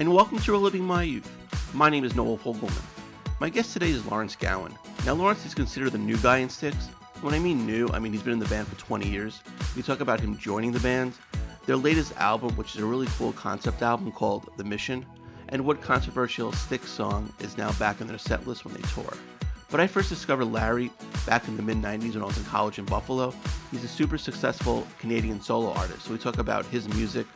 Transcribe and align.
and 0.00 0.14
welcome 0.14 0.38
to 0.38 0.52
Reliving 0.52 0.80
My 0.80 1.02
Youth. 1.02 1.30
My 1.74 1.90
name 1.90 2.04
is 2.04 2.16
Noel 2.16 2.38
Fogelman. 2.38 2.82
My 3.38 3.50
guest 3.50 3.74
today 3.74 3.90
is 3.90 4.06
Lawrence 4.06 4.34
Gowan. 4.34 4.74
Now, 5.04 5.12
Lawrence 5.12 5.44
is 5.44 5.54
considered 5.54 5.92
the 5.92 5.98
new 5.98 6.16
guy 6.16 6.38
in 6.38 6.48
Styx. 6.48 6.86
When 7.20 7.34
I 7.34 7.38
mean 7.38 7.66
new, 7.66 7.86
I 7.92 7.98
mean 7.98 8.10
he's 8.10 8.22
been 8.22 8.32
in 8.32 8.38
the 8.38 8.48
band 8.48 8.66
for 8.66 8.76
20 8.76 9.06
years. 9.06 9.42
We 9.76 9.82
talk 9.82 10.00
about 10.00 10.18
him 10.18 10.38
joining 10.38 10.72
the 10.72 10.80
band, 10.80 11.12
their 11.66 11.76
latest 11.76 12.16
album, 12.16 12.56
which 12.56 12.74
is 12.74 12.80
a 12.80 12.86
really 12.86 13.08
cool 13.18 13.34
concept 13.34 13.82
album 13.82 14.10
called 14.10 14.48
The 14.56 14.64
Mission, 14.64 15.04
and 15.50 15.66
what 15.66 15.82
controversial 15.82 16.50
Styx 16.52 16.88
song 16.88 17.30
is 17.40 17.58
now 17.58 17.70
back 17.72 18.00
in 18.00 18.06
their 18.06 18.16
set 18.16 18.46
list 18.46 18.64
when 18.64 18.72
they 18.72 18.88
tour. 18.94 19.12
But 19.70 19.80
I 19.80 19.86
first 19.86 20.08
discovered 20.08 20.46
Larry 20.46 20.90
back 21.26 21.46
in 21.46 21.58
the 21.58 21.62
mid 21.62 21.76
90s 21.76 22.14
when 22.14 22.22
I 22.22 22.26
was 22.26 22.38
in 22.38 22.44
college 22.44 22.78
in 22.78 22.86
Buffalo. 22.86 23.34
He's 23.70 23.84
a 23.84 23.88
super 23.88 24.16
successful 24.16 24.86
Canadian 24.98 25.42
solo 25.42 25.72
artist. 25.72 26.06
So 26.06 26.12
we 26.12 26.18
talk 26.18 26.38
about 26.38 26.64
his 26.64 26.88
music, 26.88 27.26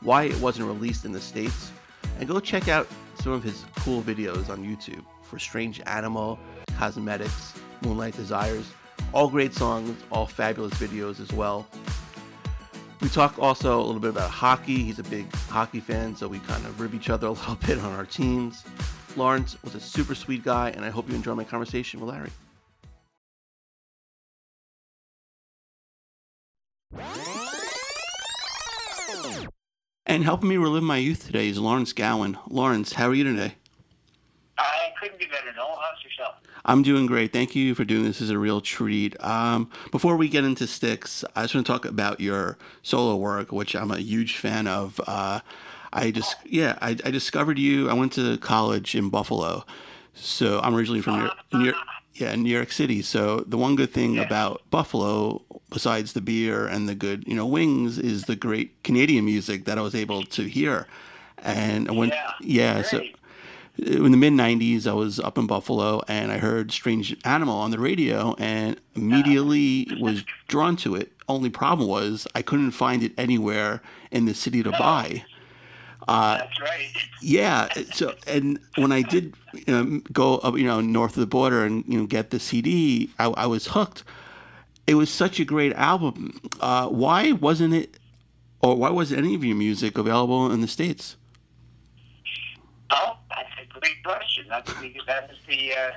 why 0.00 0.22
it 0.22 0.40
wasn't 0.40 0.68
released 0.68 1.04
in 1.04 1.12
the 1.12 1.20
States, 1.20 1.70
and 2.18 2.28
go 2.28 2.40
check 2.40 2.68
out 2.68 2.88
some 3.20 3.32
of 3.32 3.42
his 3.42 3.64
cool 3.76 4.02
videos 4.02 4.48
on 4.48 4.64
YouTube 4.64 5.04
for 5.22 5.38
Strange 5.38 5.80
Animal, 5.86 6.38
Cosmetics, 6.76 7.54
Moonlight 7.82 8.16
Desires. 8.16 8.70
All 9.12 9.28
great 9.28 9.54
songs, 9.54 9.96
all 10.10 10.26
fabulous 10.26 10.74
videos 10.74 11.20
as 11.20 11.32
well. 11.32 11.66
We 13.00 13.08
talk 13.08 13.38
also 13.38 13.80
a 13.80 13.84
little 13.84 14.00
bit 14.00 14.10
about 14.10 14.30
hockey. 14.30 14.82
He's 14.82 14.98
a 14.98 15.04
big 15.04 15.30
hockey 15.48 15.80
fan, 15.80 16.16
so 16.16 16.26
we 16.26 16.38
kind 16.40 16.64
of 16.64 16.80
rib 16.80 16.94
each 16.94 17.10
other 17.10 17.26
a 17.26 17.30
little 17.32 17.56
bit 17.56 17.78
on 17.78 17.92
our 17.92 18.06
teams. 18.06 18.64
Lawrence 19.16 19.62
was 19.62 19.74
a 19.74 19.80
super 19.80 20.14
sweet 20.14 20.42
guy, 20.42 20.70
and 20.70 20.84
I 20.84 20.90
hope 20.90 21.08
you 21.08 21.14
enjoy 21.14 21.34
my 21.34 21.44
conversation 21.44 22.00
with 22.00 22.08
Larry. 22.10 22.30
And 30.06 30.22
helping 30.22 30.50
me 30.50 30.56
relive 30.58 30.82
my 30.82 30.98
youth 30.98 31.26
today 31.26 31.48
is 31.48 31.58
Lawrence 31.58 31.92
Gowan. 31.92 32.38
Lawrence, 32.48 32.92
how 32.92 33.08
are 33.08 33.14
you 33.14 33.24
today? 33.24 33.54
I 34.58 34.92
couldn't 35.00 35.18
be 35.18 35.24
better, 35.26 35.52
Noel. 35.56 35.78
How's 35.80 36.04
yourself? 36.04 36.34
I'm 36.66 36.82
doing 36.82 37.06
great. 37.06 37.32
Thank 37.32 37.56
you 37.56 37.74
for 37.74 37.84
doing 37.84 38.04
this. 38.04 38.18
This 38.18 38.26
is 38.26 38.30
a 38.30 38.38
real 38.38 38.60
treat. 38.60 39.16
Um, 39.24 39.70
before 39.90 40.16
we 40.16 40.28
get 40.28 40.44
into 40.44 40.66
Styx, 40.66 41.24
I 41.34 41.42
just 41.42 41.54
want 41.54 41.66
to 41.66 41.72
talk 41.72 41.84
about 41.86 42.20
your 42.20 42.58
solo 42.82 43.16
work, 43.16 43.50
which 43.50 43.74
I'm 43.74 43.90
a 43.90 43.98
huge 43.98 44.36
fan 44.36 44.66
of. 44.66 45.00
Uh, 45.06 45.40
I 45.92 46.10
just 46.10 46.36
yeah, 46.44 46.78
I, 46.82 46.90
I 46.90 47.10
discovered 47.10 47.58
you. 47.58 47.88
I 47.88 47.94
went 47.94 48.12
to 48.14 48.36
college 48.38 48.94
in 48.94 49.08
Buffalo, 49.08 49.64
so 50.12 50.60
I'm 50.60 50.74
originally 50.74 51.00
from 51.00 51.20
New, 51.20 51.58
New 51.58 51.64
York, 51.66 51.76
yeah, 52.14 52.32
in 52.32 52.42
New 52.42 52.50
York 52.50 52.72
City. 52.72 53.02
So 53.02 53.40
the 53.40 53.58
one 53.58 53.76
good 53.76 53.92
thing 53.92 54.18
about 54.18 54.62
Buffalo, 54.70 55.42
besides 55.70 56.12
the 56.12 56.20
beer 56.20 56.66
and 56.66 56.88
the 56.88 56.94
good 56.94 57.24
you 57.26 57.34
know 57.34 57.46
wings, 57.46 57.98
is 57.98 58.24
the 58.24 58.36
great 58.36 58.82
Canadian 58.84 59.24
music 59.24 59.64
that 59.64 59.78
I 59.78 59.80
was 59.80 59.94
able 59.94 60.22
to 60.24 60.44
hear. 60.44 60.86
And 61.38 61.88
I 61.88 61.92
went 61.92 62.12
Yeah, 62.12 62.32
yeah 62.40 62.82
so 62.82 63.02
in 63.76 64.12
the 64.12 64.16
mid 64.16 64.32
90s 64.32 64.86
i 64.86 64.92
was 64.92 65.18
up 65.18 65.36
in 65.36 65.48
buffalo 65.48 66.00
and 66.06 66.30
i 66.30 66.38
heard 66.38 66.70
strange 66.70 67.16
animal 67.24 67.56
on 67.56 67.72
the 67.72 67.78
radio 67.78 68.34
and 68.38 68.78
immediately 68.94 69.88
was 69.98 70.22
drawn 70.46 70.76
to 70.76 70.94
it. 70.94 71.10
Only 71.28 71.50
problem 71.50 71.88
was 71.88 72.26
i 72.36 72.40
couldn't 72.42 72.70
find 72.70 73.02
it 73.02 73.12
anywhere 73.18 73.82
in 74.12 74.26
the 74.26 74.34
city 74.34 74.62
to 74.62 74.70
buy 74.70 75.24
That's 76.06 76.60
right. 76.60 76.88
yeah 77.22 77.68
so 77.92 78.14
and 78.26 78.58
when 78.76 78.92
i 78.92 79.02
did 79.02 79.34
you 79.54 79.64
know, 79.68 80.00
go 80.12 80.36
up 80.38 80.56
you 80.58 80.64
know 80.64 80.80
north 80.80 81.12
of 81.12 81.20
the 81.20 81.26
border 81.26 81.64
and 81.64 81.84
you 81.86 81.98
know 81.98 82.06
get 82.06 82.30
the 82.30 82.38
cd 82.38 83.10
i, 83.18 83.26
I 83.26 83.46
was 83.46 83.68
hooked 83.68 84.04
it 84.86 84.94
was 84.96 85.08
such 85.10 85.40
a 85.40 85.44
great 85.44 85.72
album 85.74 86.40
uh, 86.60 86.88
why 86.88 87.32
wasn't 87.32 87.72
it 87.74 87.98
or 88.60 88.76
why 88.76 88.90
wasn't 88.90 89.20
any 89.20 89.34
of 89.34 89.42
your 89.44 89.56
music 89.56 89.96
available 89.96 90.50
in 90.52 90.60
the 90.60 90.68
states 90.68 91.16
Oh, 92.90 93.16
that's 93.28 93.48
a 93.60 93.80
great 93.80 94.02
question. 94.04 94.44
That's 94.48 94.68
the, 94.80 94.94
that 95.06 95.30
is 95.30 95.38
the. 95.48 95.72
Uh, 95.72 95.90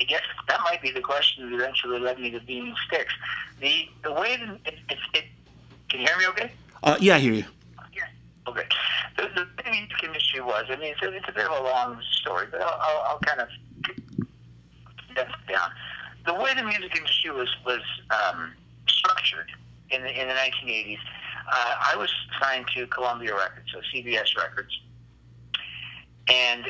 I 0.00 0.04
guess 0.04 0.22
that 0.48 0.60
might 0.64 0.82
be 0.82 0.90
the 0.90 1.00
question 1.00 1.48
that 1.48 1.54
eventually 1.54 1.98
led 1.98 2.18
me 2.18 2.30
to 2.30 2.40
being 2.40 2.74
Styx. 2.86 3.12
The 3.60 3.88
the 4.02 4.12
way 4.12 4.32
it, 4.34 4.60
it, 4.66 4.98
it 5.14 5.24
can 5.88 6.00
you 6.00 6.06
hear 6.06 6.18
me 6.18 6.26
okay? 6.28 6.52
uh, 6.82 6.96
yeah 7.00 7.14
i 7.16 7.18
hear 7.18 7.32
you. 7.32 7.44
Okay. 8.48 8.66
The, 9.16 9.28
the 9.34 9.70
music 9.70 10.02
industry 10.04 10.40
was. 10.40 10.66
I 10.68 10.76
mean, 10.76 10.92
it's 10.92 11.02
a, 11.02 11.12
it's 11.12 11.28
a 11.28 11.32
bit 11.32 11.46
of 11.46 11.52
a 11.52 11.62
long 11.62 12.00
story, 12.20 12.46
but 12.50 12.60
I'll, 12.60 12.78
I'll, 12.80 13.02
I'll 13.08 13.18
kind 13.20 13.40
of 13.40 13.48
condense 15.06 15.34
down. 15.48 15.70
The 16.26 16.34
way 16.34 16.54
the 16.54 16.62
music 16.62 16.96
industry 16.96 17.30
was 17.30 17.48
was 17.64 17.80
um, 18.10 18.52
structured 18.88 19.50
in 19.90 20.02
the 20.02 20.20
in 20.20 20.28
the 20.28 20.34
1980s, 20.34 20.98
uh, 21.52 21.74
I 21.92 21.96
was 21.96 22.12
signed 22.40 22.66
to 22.74 22.86
Columbia 22.88 23.34
Records, 23.34 23.70
so 23.72 23.80
CBS 23.94 24.36
Records, 24.36 24.80
and 26.28 26.66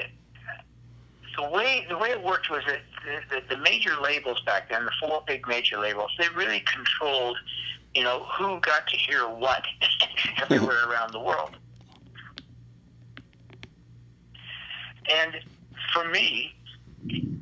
the 1.36 1.48
way 1.48 1.86
the 1.88 1.96
way 1.96 2.10
it 2.10 2.22
worked 2.22 2.50
was 2.50 2.62
that 2.66 2.80
the, 3.04 3.36
the, 3.36 3.56
the 3.56 3.62
major 3.62 3.96
labels 4.00 4.40
back 4.42 4.70
then, 4.70 4.84
the 4.84 4.92
four 5.00 5.22
big 5.26 5.46
major 5.46 5.78
labels, 5.78 6.10
they 6.18 6.28
really 6.34 6.60
controlled, 6.60 7.38
you 7.94 8.02
know, 8.02 8.24
who 8.24 8.60
got 8.60 8.86
to 8.88 8.96
hear 8.96 9.28
what 9.28 9.64
everywhere 10.42 10.88
around 10.88 11.12
the 11.12 11.20
world. 11.20 11.56
And 15.12 15.36
for 15.92 16.08
me, 16.08 16.54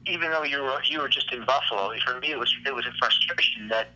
even 0.07 0.31
though 0.31 0.43
you 0.43 0.63
were 0.63 0.83
you 0.89 1.01
were 1.01 1.09
just 1.09 1.33
in 1.33 1.45
Buffalo, 1.45 1.93
for 2.05 2.19
me 2.21 2.33
it 2.33 2.39
was 2.39 2.55
it 2.67 2.75
was 2.75 2.87
a 2.87 2.93
frustration 2.99 3.69
that 3.69 3.89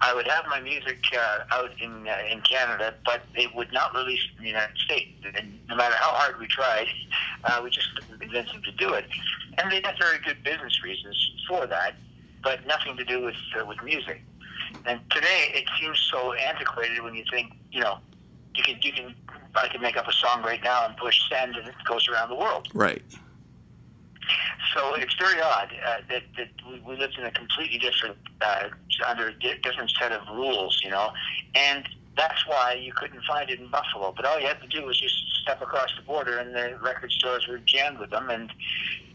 I 0.00 0.14
would 0.14 0.28
have 0.28 0.44
my 0.46 0.60
music 0.60 1.04
uh, 1.16 1.38
out 1.50 1.70
in 1.80 2.06
uh, 2.06 2.16
in 2.30 2.40
Canada, 2.42 2.94
but 3.04 3.24
it 3.34 3.54
would 3.54 3.72
not 3.72 3.94
release 3.94 4.20
in 4.36 4.44
the 4.44 4.48
United 4.48 4.76
States. 4.78 5.10
And 5.36 5.58
no 5.68 5.76
matter 5.76 5.94
how 5.96 6.12
hard 6.12 6.38
we 6.38 6.46
tried, 6.46 6.86
uh, 7.44 7.60
we 7.62 7.70
just 7.70 7.88
couldn't 7.96 8.20
convince 8.20 8.52
them 8.52 8.62
to 8.62 8.72
do 8.72 8.92
it. 8.94 9.06
And 9.58 9.70
they 9.72 9.80
had 9.84 9.96
very 9.98 10.18
good 10.24 10.42
business 10.44 10.82
reasons 10.84 11.16
for 11.48 11.66
that, 11.66 11.94
but 12.44 12.64
nothing 12.66 12.96
to 12.96 13.04
do 13.04 13.24
with 13.24 13.34
uh, 13.60 13.64
with 13.66 13.78
music. 13.82 14.22
And 14.86 15.00
today 15.10 15.50
it 15.54 15.64
seems 15.80 15.98
so 16.12 16.32
antiquated 16.34 17.02
when 17.02 17.14
you 17.14 17.24
think, 17.32 17.52
you 17.72 17.80
know, 17.80 17.98
you 18.58 18.64
can 18.64 18.78
you 18.82 18.92
can 18.92 19.14
I 19.54 19.68
can 19.68 19.80
make 19.80 19.96
up 19.96 20.08
a 20.08 20.12
song 20.12 20.42
right 20.42 20.62
now 20.62 20.86
and 20.86 20.96
push 20.96 21.18
send 21.30 21.56
and 21.56 21.66
it 21.68 21.74
goes 21.88 22.08
around 22.08 22.28
the 22.28 22.34
world. 22.34 22.68
right 22.74 23.02
So 24.74 24.94
it's 24.94 25.14
very 25.14 25.40
odd 25.40 25.70
uh, 25.86 25.96
that, 26.10 26.22
that 26.36 26.48
we, 26.68 26.80
we 26.80 26.96
lived 26.96 27.16
in 27.18 27.24
a 27.24 27.30
completely 27.30 27.78
different, 27.78 28.16
uh, 28.42 28.68
under 29.06 29.28
a 29.28 29.32
di- 29.32 29.58
different 29.62 29.90
set 29.98 30.12
of 30.12 30.20
rules, 30.34 30.80
you 30.84 30.90
know, 30.90 31.10
and 31.54 31.88
that's 32.16 32.46
why 32.46 32.74
you 32.74 32.92
couldn't 32.92 33.22
find 33.24 33.48
it 33.48 33.58
in 33.60 33.70
Buffalo. 33.70 34.12
But 34.14 34.26
all 34.26 34.38
you 34.40 34.46
had 34.46 34.60
to 34.60 34.68
do 34.68 34.84
was 34.84 35.00
just 35.00 35.14
step 35.42 35.62
across 35.62 35.88
the 35.96 36.02
border, 36.02 36.38
and 36.38 36.54
the 36.54 36.76
record 36.82 37.12
stores 37.12 37.46
were 37.48 37.58
jammed 37.58 37.98
with 37.98 38.10
them. 38.10 38.28
And 38.28 38.52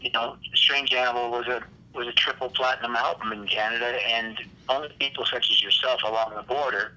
you 0.00 0.10
know, 0.10 0.36
Strange 0.54 0.92
Animal 0.92 1.30
was 1.30 1.46
a 1.46 1.62
was 1.94 2.06
a 2.08 2.12
triple 2.12 2.48
platinum 2.48 2.96
album 2.96 3.32
in 3.32 3.46
Canada, 3.46 3.98
and 4.06 4.38
only 4.68 4.88
people 4.98 5.24
such 5.24 5.50
as 5.50 5.62
yourself 5.62 6.00
along 6.04 6.34
the 6.34 6.42
border 6.42 6.92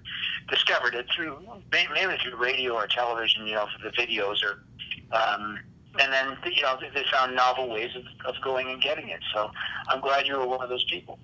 discovered 0.49 0.95
it 0.95 1.05
through 1.15 1.37
mainly 1.71 2.17
through 2.23 2.35
radio 2.37 2.73
or 2.73 2.87
television, 2.87 3.45
you 3.45 3.55
know, 3.55 3.67
for 3.75 3.89
the 3.89 3.95
videos 3.95 4.37
or. 4.43 4.63
Um, 5.15 5.59
and 5.99 6.13
then 6.13 6.37
you 6.53 6.61
know 6.61 6.77
they- 6.79 7.03
found 7.11 7.35
novel 7.35 7.69
ways 7.69 7.89
of, 7.95 8.03
of 8.25 8.39
going 8.43 8.69
and 8.69 8.81
getting 8.81 9.07
it. 9.09 9.21
So 9.33 9.49
I'm 9.87 9.99
glad 9.99 10.27
you 10.27 10.37
were 10.37 10.45
one 10.45 10.61
of 10.61 10.69
those 10.69 10.83
people. 10.83 11.17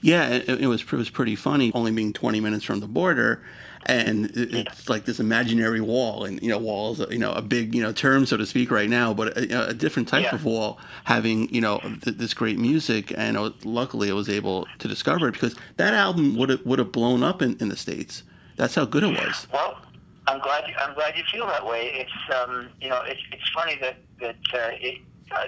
Yeah, 0.00 0.28
it, 0.28 0.48
it 0.48 0.66
was 0.66 0.82
it 0.82 0.92
was 0.92 1.10
pretty 1.10 1.36
funny. 1.36 1.72
Only 1.74 1.90
being 1.90 2.12
20 2.12 2.40
minutes 2.40 2.64
from 2.64 2.80
the 2.80 2.86
border, 2.86 3.42
and 3.86 4.26
it, 4.36 4.54
it's 4.54 4.88
like 4.88 5.04
this 5.04 5.20
imaginary 5.20 5.80
wall, 5.80 6.24
and 6.24 6.40
you 6.42 6.48
know, 6.48 6.58
walls, 6.58 7.00
you 7.10 7.18
know, 7.18 7.32
a 7.32 7.42
big 7.42 7.74
you 7.74 7.82
know 7.82 7.92
term 7.92 8.26
so 8.26 8.36
to 8.36 8.46
speak 8.46 8.70
right 8.70 8.88
now, 8.88 9.12
but 9.14 9.36
a, 9.36 9.68
a 9.70 9.74
different 9.74 10.08
type 10.08 10.24
Yeah. 10.24 10.34
of 10.34 10.44
wall, 10.44 10.78
having 11.04 11.52
you 11.54 11.60
know 11.60 11.78
th- 12.02 12.16
this 12.16 12.34
great 12.34 12.58
music, 12.58 13.12
and 13.16 13.38
was, 13.40 13.52
luckily 13.64 14.10
I 14.10 14.14
was 14.14 14.28
able 14.28 14.66
to 14.78 14.88
discover 14.88 15.28
it 15.28 15.32
because 15.32 15.54
that 15.76 15.94
album 15.94 16.36
would 16.36 16.48
have 16.50 16.64
would 16.66 16.78
have 16.78 16.92
blown 16.92 17.22
up 17.22 17.42
in, 17.42 17.56
in 17.60 17.68
the 17.68 17.76
states. 17.76 18.22
That's 18.56 18.74
how 18.74 18.84
good 18.84 19.02
it 19.02 19.08
was. 19.08 19.46
Well, 19.52 19.78
I'm 20.26 20.40
glad 20.40 20.68
you, 20.68 20.74
I'm 20.78 20.94
glad 20.94 21.16
you 21.18 21.24
feel 21.32 21.46
that 21.46 21.66
way. 21.66 21.88
It's 21.94 22.34
um, 22.36 22.68
you 22.80 22.88
know 22.88 23.02
it's 23.02 23.20
it's 23.32 23.48
funny 23.50 23.76
that 23.80 23.96
that 24.20 24.36
uh, 24.54 24.70
it, 24.80 24.98
uh, 25.32 25.44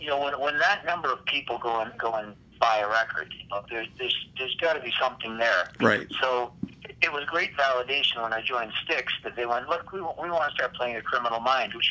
you 0.00 0.08
know 0.08 0.20
when 0.22 0.38
when 0.40 0.58
that 0.58 0.84
number 0.84 1.12
of 1.12 1.24
people 1.26 1.58
go 1.58 1.80
and 1.80 1.96
go 1.98 2.12
and 2.14 2.34
buy 2.60 2.78
a 2.78 2.88
record, 2.88 3.32
you 3.40 3.48
know, 3.50 3.62
there's 3.70 3.88
there's 3.98 4.16
there's 4.38 4.54
got 4.56 4.74
to 4.74 4.80
be 4.80 4.92
something 5.00 5.36
there. 5.38 5.70
Right. 5.80 6.06
So 6.20 6.52
it 7.02 7.12
was 7.12 7.24
great 7.26 7.56
validation 7.56 8.22
when 8.22 8.32
I 8.32 8.42
joined 8.42 8.72
Styx 8.84 9.12
that 9.22 9.36
they 9.36 9.46
went, 9.46 9.68
look, 9.68 9.92
we, 9.92 10.00
we 10.00 10.06
want 10.30 10.50
to 10.50 10.54
start 10.54 10.74
playing 10.74 10.96
a 10.96 11.02
Criminal 11.02 11.40
Mind, 11.40 11.74
which 11.74 11.88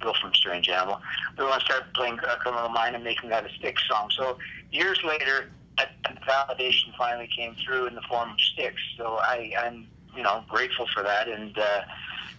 go 0.00 0.12
from 0.20 0.34
Strange 0.34 0.68
Animal. 0.68 1.00
We 1.38 1.44
want 1.44 1.60
to 1.60 1.64
start 1.64 1.94
playing 1.94 2.18
a 2.18 2.36
Criminal 2.36 2.68
Mind 2.68 2.94
and 2.94 3.04
making 3.04 3.30
that 3.30 3.46
a 3.46 3.52
Styx 3.54 3.82
song. 3.88 4.10
So 4.16 4.38
years 4.70 5.00
later, 5.04 5.50
that, 5.78 5.90
validation 6.26 6.96
finally 6.96 7.28
came 7.36 7.54
through 7.64 7.86
in 7.86 7.94
the 7.94 8.02
form 8.02 8.30
of 8.30 8.40
Styx. 8.40 8.76
So 8.96 9.18
I, 9.20 9.52
I'm 9.58 9.86
you 10.16 10.22
know 10.22 10.44
grateful 10.48 10.86
for 10.94 11.02
that 11.02 11.28
and 11.28 11.58
uh, 11.58 11.80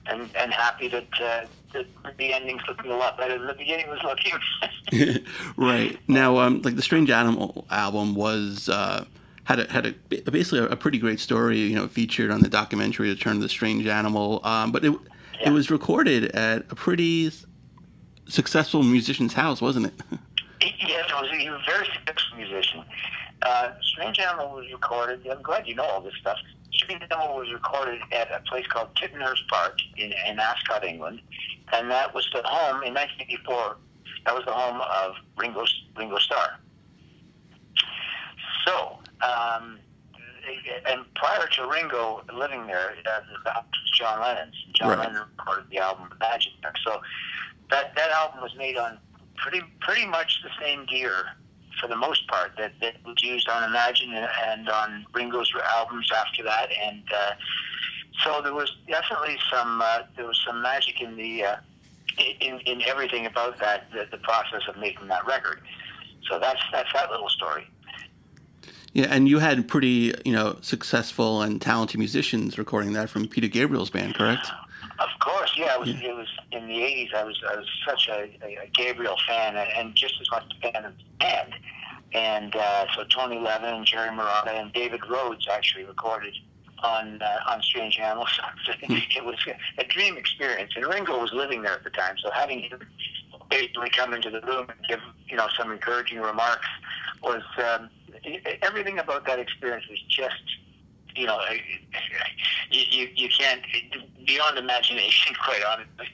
and 0.07 0.29
and 0.35 0.53
happy 0.53 0.87
that, 0.87 1.07
uh, 1.21 1.45
that 1.73 1.85
the 2.17 2.33
ending's 2.33 2.61
looking 2.67 2.91
a 2.91 2.97
lot 2.97 3.17
better 3.17 3.37
than 3.37 3.47
the 3.47 3.53
beginning 3.53 3.87
was 3.89 3.99
looking. 4.03 5.23
right 5.57 5.97
now, 6.07 6.37
um, 6.37 6.61
like 6.61 6.75
the 6.75 6.81
Strange 6.81 7.09
Animal 7.09 7.65
album 7.69 8.15
was 8.15 8.69
uh, 8.69 9.05
had 9.45 9.59
a, 9.59 9.71
had 9.71 9.85
a 9.85 10.31
basically 10.31 10.59
a, 10.59 10.65
a 10.65 10.75
pretty 10.75 10.97
great 10.97 11.19
story. 11.19 11.59
You 11.59 11.75
know, 11.75 11.87
featured 11.87 12.31
on 12.31 12.41
the 12.41 12.49
documentary 12.49 13.09
"Return 13.09 13.37
of 13.37 13.41
the 13.41 13.49
Strange 13.49 13.87
Animal," 13.87 14.45
um, 14.45 14.71
but 14.71 14.83
it 14.83 14.93
it 15.43 15.51
was 15.51 15.71
recorded 15.71 16.25
at 16.35 16.65
a 16.69 16.75
pretty 16.75 17.31
successful 18.27 18.83
musician's 18.83 19.33
house, 19.33 19.61
wasn't 19.61 19.87
it? 19.87 19.93
yes, 20.61 21.05
it 21.09 21.13
was. 21.13 21.29
He 21.31 21.49
was 21.49 21.61
a 21.61 21.71
very 21.71 21.87
successful 21.93 22.37
musician. 22.37 22.83
Uh, 23.41 23.71
Strange 23.81 24.19
Animal 24.19 24.55
was 24.55 24.65
recorded. 24.71 25.25
I'm 25.27 25.41
glad 25.41 25.67
you 25.67 25.75
know 25.75 25.83
all 25.83 26.01
this 26.01 26.15
stuff. 26.19 26.37
Strange 26.73 27.03
Animal 27.11 27.37
was 27.37 27.51
recorded 27.53 28.01
at 28.11 28.31
a 28.31 28.39
place 28.47 28.65
called 28.67 28.89
Tittenhurst 28.95 29.47
Park 29.47 29.77
in, 29.97 30.13
in 30.27 30.39
Ascot, 30.39 30.83
England, 30.83 31.21
and 31.71 31.89
that 31.91 32.13
was 32.13 32.27
the 32.33 32.41
home 32.43 32.83
in 32.83 32.93
1984. 32.93 33.77
That 34.25 34.35
was 34.35 34.45
the 34.45 34.51
home 34.51 34.81
of 34.81 35.15
Ringo 35.37 35.65
Ringo 35.95 36.17
Starr. 36.17 36.59
So, 38.65 38.97
um, 39.25 39.79
and 40.85 41.01
prior 41.15 41.47
to 41.47 41.67
Ringo 41.67 42.23
living 42.33 42.67
there, 42.67 42.95
uh, 43.05 43.19
the 43.43 43.51
house 43.51 43.65
was 43.65 43.91
John 43.97 44.21
Lennon's. 44.21 44.55
John 44.73 44.89
right. 44.89 45.07
Lennon 45.07 45.23
recorded 45.37 45.69
the 45.69 45.79
album 45.79 46.09
Imagine. 46.15 46.53
So 46.85 47.01
that 47.71 47.95
that 47.95 48.09
album 48.11 48.41
was 48.41 48.55
made 48.55 48.77
on 48.77 48.99
pretty 49.37 49.61
pretty 49.81 50.05
much 50.05 50.41
the 50.43 50.49
same 50.61 50.85
gear 50.85 51.25
for 51.81 51.87
the 51.87 51.95
most 51.95 52.27
part 52.27 52.51
that, 52.57 52.73
that 52.81 52.95
was 53.05 53.21
used 53.21 53.49
on 53.49 53.63
Imagine 53.63 54.13
and 54.13 54.69
on 54.69 55.05
Ringo's 55.13 55.51
albums 55.73 56.09
after 56.15 56.43
that, 56.43 56.69
and 56.71 57.03
uh, 57.13 57.31
so 58.23 58.41
there 58.41 58.53
was 58.53 58.71
definitely 58.87 59.37
some 59.51 59.81
uh, 59.81 60.03
there 60.15 60.25
was 60.25 60.41
some 60.45 60.61
magic 60.61 61.01
in 61.01 61.15
the 61.15 61.43
uh, 61.43 61.55
in 62.39 62.59
in 62.61 62.81
everything 62.83 63.25
about 63.25 63.59
that 63.59 63.91
the, 63.91 64.07
the 64.11 64.17
process 64.17 64.61
of 64.67 64.77
making 64.77 65.07
that 65.07 65.25
record. 65.25 65.61
So 66.29 66.39
that's 66.39 66.61
that's 66.71 66.91
that 66.93 67.11
little 67.11 67.29
story. 67.29 67.67
Yeah, 68.95 69.07
and 69.09 69.27
you 69.27 69.39
had 69.39 69.67
pretty, 69.67 70.13
you 70.23 70.31
know, 70.31 70.57
successful 70.61 71.41
and 71.41 71.61
talented 71.61 71.99
musicians 71.99 72.57
recording 72.57 72.93
that 72.93 73.09
from 73.09 73.27
Peter 73.27 73.49
Gabriel's 73.49 73.89
band, 73.89 74.15
correct? 74.15 74.47
Of 74.99 75.09
course, 75.19 75.51
yeah. 75.57 75.73
It 75.73 75.79
was, 75.81 75.89
yeah. 75.89 76.09
it 76.11 76.15
was 76.15 76.27
in 76.53 76.65
the 76.65 76.75
'80s. 76.75 77.13
I 77.13 77.23
was 77.25 77.43
I 77.51 77.55
was 77.57 77.67
such 77.85 78.07
a, 78.07 78.29
a 78.41 78.71
Gabriel 78.73 79.17
fan, 79.27 79.57
and 79.57 79.93
just 79.95 80.13
as 80.21 80.31
much 80.31 80.45
a 80.49 80.71
fan 80.71 80.85
of 80.85 80.93
the 80.95 81.03
band. 81.19 81.53
And 82.13 82.55
uh, 82.55 82.85
so 82.95 83.03
Tony 83.13 83.37
Levin, 83.37 83.83
Jerry 83.83 84.11
Marotta, 84.11 84.53
and 84.53 84.71
David 84.71 85.01
Rhodes 85.09 85.45
actually 85.51 85.83
recorded 85.83 86.33
on 86.81 87.21
uh, 87.21 87.51
on 87.51 87.61
Strange 87.63 87.99
Animals. 87.99 88.39
it 88.81 89.25
was 89.25 89.35
a 89.77 89.83
dream 89.83 90.15
experience, 90.15 90.71
and 90.77 90.85
Ringo 90.85 91.19
was 91.19 91.33
living 91.33 91.63
there 91.63 91.73
at 91.73 91.83
the 91.83 91.89
time, 91.89 92.15
so 92.23 92.31
having 92.31 92.61
him 92.61 92.79
basically 93.49 93.89
come 93.89 94.13
into 94.13 94.29
the 94.29 94.39
room 94.41 94.67
and 94.69 94.79
give 94.87 95.01
you 95.27 95.35
know 95.35 95.49
some 95.57 95.69
encouraging 95.73 96.21
remarks 96.21 96.67
was 97.21 97.43
um, 97.57 97.89
everything 98.61 98.99
about 98.99 99.25
that 99.25 99.39
experience 99.39 99.85
was 99.89 100.01
just 100.09 100.41
you 101.15 101.25
know, 101.25 101.39
you, 102.71 102.83
you, 102.89 103.09
you 103.15 103.29
can't 103.29 103.61
beyond 104.25 104.57
imagination, 104.57 105.35
quite 105.43 105.61
honestly. 105.63 106.09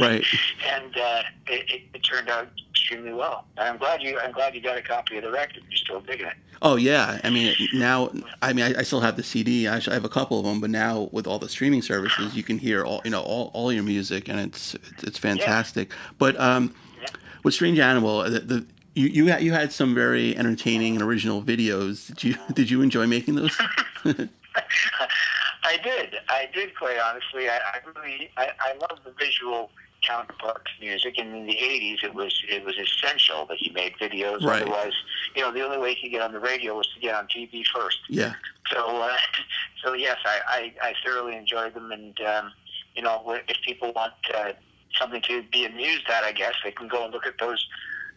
Right. 0.00 0.24
and 0.66 0.96
uh, 0.96 1.22
it, 1.46 1.82
it, 1.94 2.00
turned 2.00 2.28
out 2.28 2.48
extremely 2.70 3.12
well. 3.14 3.46
I'm 3.56 3.78
glad 3.78 4.02
you 4.02 4.18
I'm 4.18 4.32
glad 4.32 4.54
you 4.54 4.60
got 4.60 4.76
a 4.76 4.82
copy 4.82 5.16
of 5.16 5.24
the 5.24 5.30
record. 5.30 5.62
You're 5.70 5.76
still 5.76 6.00
digging 6.00 6.26
it. 6.26 6.34
Oh 6.60 6.76
yeah, 6.76 7.18
I 7.24 7.30
mean 7.30 7.54
now 7.72 8.10
I 8.42 8.52
mean 8.52 8.66
I, 8.66 8.80
I 8.80 8.82
still 8.82 9.00
have 9.00 9.16
the 9.16 9.22
CD. 9.22 9.68
I, 9.68 9.76
I 9.76 9.94
have 9.94 10.04
a 10.04 10.10
couple 10.10 10.38
of 10.38 10.44
them, 10.44 10.60
but 10.60 10.68
now 10.68 11.08
with 11.12 11.26
all 11.26 11.38
the 11.38 11.48
streaming 11.48 11.80
services, 11.80 12.36
you 12.36 12.42
can 12.42 12.58
hear 12.58 12.84
all 12.84 13.00
you 13.04 13.10
know 13.10 13.22
all, 13.22 13.50
all 13.54 13.72
your 13.72 13.82
music, 13.82 14.28
and 14.28 14.38
it's 14.38 14.76
it's 15.02 15.18
fantastic. 15.18 15.88
Yeah. 15.88 15.96
But 16.18 16.38
um, 16.38 16.74
yeah. 17.00 17.08
with 17.42 17.54
Strange 17.54 17.78
Animal, 17.78 18.24
the, 18.24 18.40
the 18.40 18.66
you 19.00 19.08
you 19.08 19.26
had 19.26 19.42
you 19.42 19.52
had 19.52 19.72
some 19.72 19.94
very 19.94 20.36
entertaining 20.36 20.94
and 20.94 21.02
original 21.02 21.42
videos. 21.42 22.08
Did 22.08 22.24
you 22.24 22.34
did 22.52 22.70
you 22.70 22.82
enjoy 22.82 23.06
making 23.06 23.36
those? 23.36 23.58
I 24.04 25.76
did. 25.82 26.16
I 26.28 26.48
did. 26.52 26.76
Quite 26.76 26.98
honestly, 26.98 27.48
I, 27.48 27.56
I 27.56 27.78
really 27.86 28.30
I, 28.36 28.50
I 28.60 28.72
love 28.74 28.98
the 29.04 29.12
visual 29.18 29.70
counterpart 30.06 30.64
to 30.64 30.84
music, 30.84 31.14
and 31.18 31.34
in 31.34 31.46
the 31.46 31.54
'80s, 31.54 32.04
it 32.04 32.14
was 32.14 32.42
it 32.48 32.64
was 32.64 32.76
essential 32.78 33.46
that 33.46 33.60
you 33.60 33.72
made 33.72 33.94
videos. 34.00 34.44
Right. 34.44 34.62
Otherwise, 34.62 34.92
you 35.34 35.42
know, 35.42 35.52
the 35.52 35.62
only 35.62 35.78
way 35.78 35.90
you 35.90 35.96
could 36.02 36.10
get 36.10 36.22
on 36.22 36.32
the 36.32 36.40
radio 36.40 36.76
was 36.76 36.88
to 36.94 37.00
get 37.00 37.14
on 37.14 37.26
TV 37.26 37.64
first. 37.66 37.98
Yeah. 38.08 38.34
So, 38.70 39.00
uh, 39.00 39.16
so 39.84 39.94
yes, 39.94 40.18
I, 40.24 40.40
I 40.82 40.88
I 40.88 40.94
thoroughly 41.04 41.36
enjoyed 41.36 41.74
them, 41.74 41.90
and 41.90 42.18
um, 42.20 42.52
you 42.94 43.02
know, 43.02 43.22
if 43.48 43.56
people 43.64 43.92
want 43.94 44.12
uh, 44.34 44.52
something 44.98 45.22
to 45.22 45.42
be 45.52 45.64
amused 45.64 46.08
at, 46.08 46.24
I 46.24 46.32
guess 46.32 46.54
they 46.64 46.72
can 46.72 46.88
go 46.88 47.04
and 47.04 47.12
look 47.12 47.26
at 47.26 47.38
those 47.38 47.64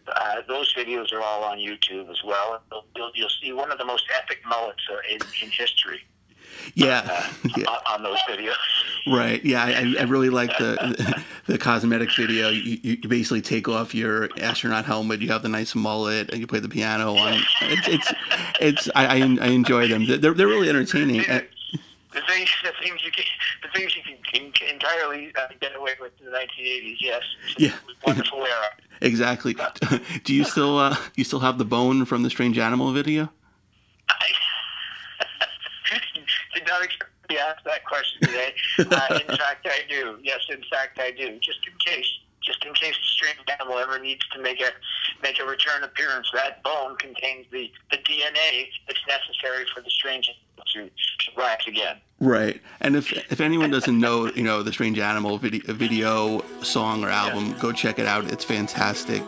uh, 0.08 0.42
those 0.48 0.72
videos 0.74 1.12
are 1.12 1.20
all 1.20 1.44
on 1.44 1.58
YouTube 1.58 2.10
as 2.10 2.22
well. 2.24 2.62
You'll, 2.70 2.84
you'll, 2.96 3.10
you'll 3.14 3.28
see 3.42 3.52
one 3.52 3.70
of 3.70 3.78
the 3.78 3.84
most 3.84 4.04
epic 4.22 4.40
mullets 4.46 4.82
uh, 4.90 4.96
in, 5.10 5.20
in 5.42 5.50
history. 5.50 6.00
Yeah. 6.74 7.06
Uh, 7.10 7.32
yeah. 7.56 7.66
On, 7.66 7.78
on, 7.94 8.02
those 8.02 8.18
videos. 8.28 8.54
Right. 9.06 9.44
Yeah, 9.44 9.64
I, 9.64 9.94
I 9.98 10.02
really 10.04 10.30
like 10.30 10.50
the 10.58 11.22
the 11.46 11.58
cosmetic 11.58 12.10
video. 12.16 12.48
You, 12.48 12.78
you 12.82 13.08
basically 13.08 13.42
take 13.42 13.68
off 13.68 13.94
your 13.94 14.28
astronaut 14.40 14.84
helmet. 14.84 15.20
You 15.20 15.28
have 15.28 15.42
the 15.42 15.48
nice 15.48 15.74
mullet, 15.74 16.30
and 16.30 16.40
you 16.40 16.46
play 16.46 16.60
the 16.60 16.68
piano 16.68 17.16
on. 17.16 17.40
It's 17.62 17.88
it's, 17.88 18.12
it's 18.60 18.90
I, 18.94 19.20
I 19.40 19.48
enjoy 19.48 19.88
them. 19.88 20.06
They're 20.06 20.34
they're 20.34 20.46
really 20.46 20.68
entertaining. 20.68 21.24
The 22.14 22.22
things, 22.28 22.48
the 22.62 22.72
things 22.80 23.02
you 23.04 23.10
can, 23.10 23.24
the 23.62 23.68
things 23.76 23.96
you 23.96 24.02
can, 24.02 24.52
can 24.52 24.68
entirely 24.68 25.32
uh, 25.36 25.48
get 25.60 25.74
away 25.74 25.92
with 26.00 26.12
in 26.20 26.26
the 26.26 26.32
1980s. 26.32 26.96
Yes. 27.00 27.22
Yeah. 27.58 27.74
Wonderful 28.06 28.38
era. 28.38 28.66
Exactly. 29.00 29.56
Do 30.24 30.32
you 30.32 30.44
still 30.44 30.78
uh, 30.78 30.96
you 31.16 31.24
still 31.24 31.40
have 31.40 31.58
the 31.58 31.64
bone 31.64 32.04
from 32.04 32.22
the 32.22 32.30
strange 32.30 32.56
animal 32.56 32.92
video? 32.92 33.30
I 34.08 34.26
did 36.54 36.66
not 36.68 36.84
expect 36.84 37.10
to 37.28 37.38
ask 37.38 37.64
that 37.64 37.84
question 37.84 38.20
today. 38.22 38.54
Uh, 38.78 39.18
in 39.28 39.36
fact, 39.36 39.66
I 39.66 39.80
do. 39.88 40.18
Yes, 40.22 40.40
in 40.50 40.62
fact, 40.70 41.00
I 41.00 41.10
do. 41.10 41.38
Just 41.40 41.58
in 41.66 41.74
case, 41.84 42.06
just 42.42 42.64
in 42.64 42.72
case 42.74 42.94
the 42.94 43.08
strange 43.08 43.38
animal 43.58 43.78
ever 43.78 43.98
needs 43.98 44.26
to 44.28 44.40
make 44.40 44.60
a 44.60 44.70
make 45.22 45.40
a 45.40 45.44
return 45.44 45.82
appearance, 45.82 46.30
that 46.34 46.62
bone 46.62 46.96
contains 46.96 47.46
the, 47.50 47.70
the 47.90 47.96
DNA 47.98 48.68
that's 48.86 49.00
necessary 49.08 49.64
for 49.74 49.80
the 49.80 49.90
strange 49.90 50.28
animal 50.28 50.53
to, 50.74 50.90
to 50.90 51.32
again. 51.66 51.96
Right. 52.20 52.60
And 52.80 52.96
if 52.96 53.12
if 53.32 53.40
anyone 53.40 53.70
doesn't 53.76 53.98
know, 53.98 54.30
you 54.32 54.42
know, 54.42 54.62
the 54.62 54.72
Strange 54.72 54.98
Animal 54.98 55.38
video, 55.38 55.72
video 55.72 56.44
song 56.62 57.04
or 57.04 57.08
album, 57.08 57.50
yeah. 57.50 57.58
go 57.60 57.72
check 57.72 57.98
it 57.98 58.06
out. 58.06 58.30
It's 58.30 58.44
fantastic. 58.44 59.22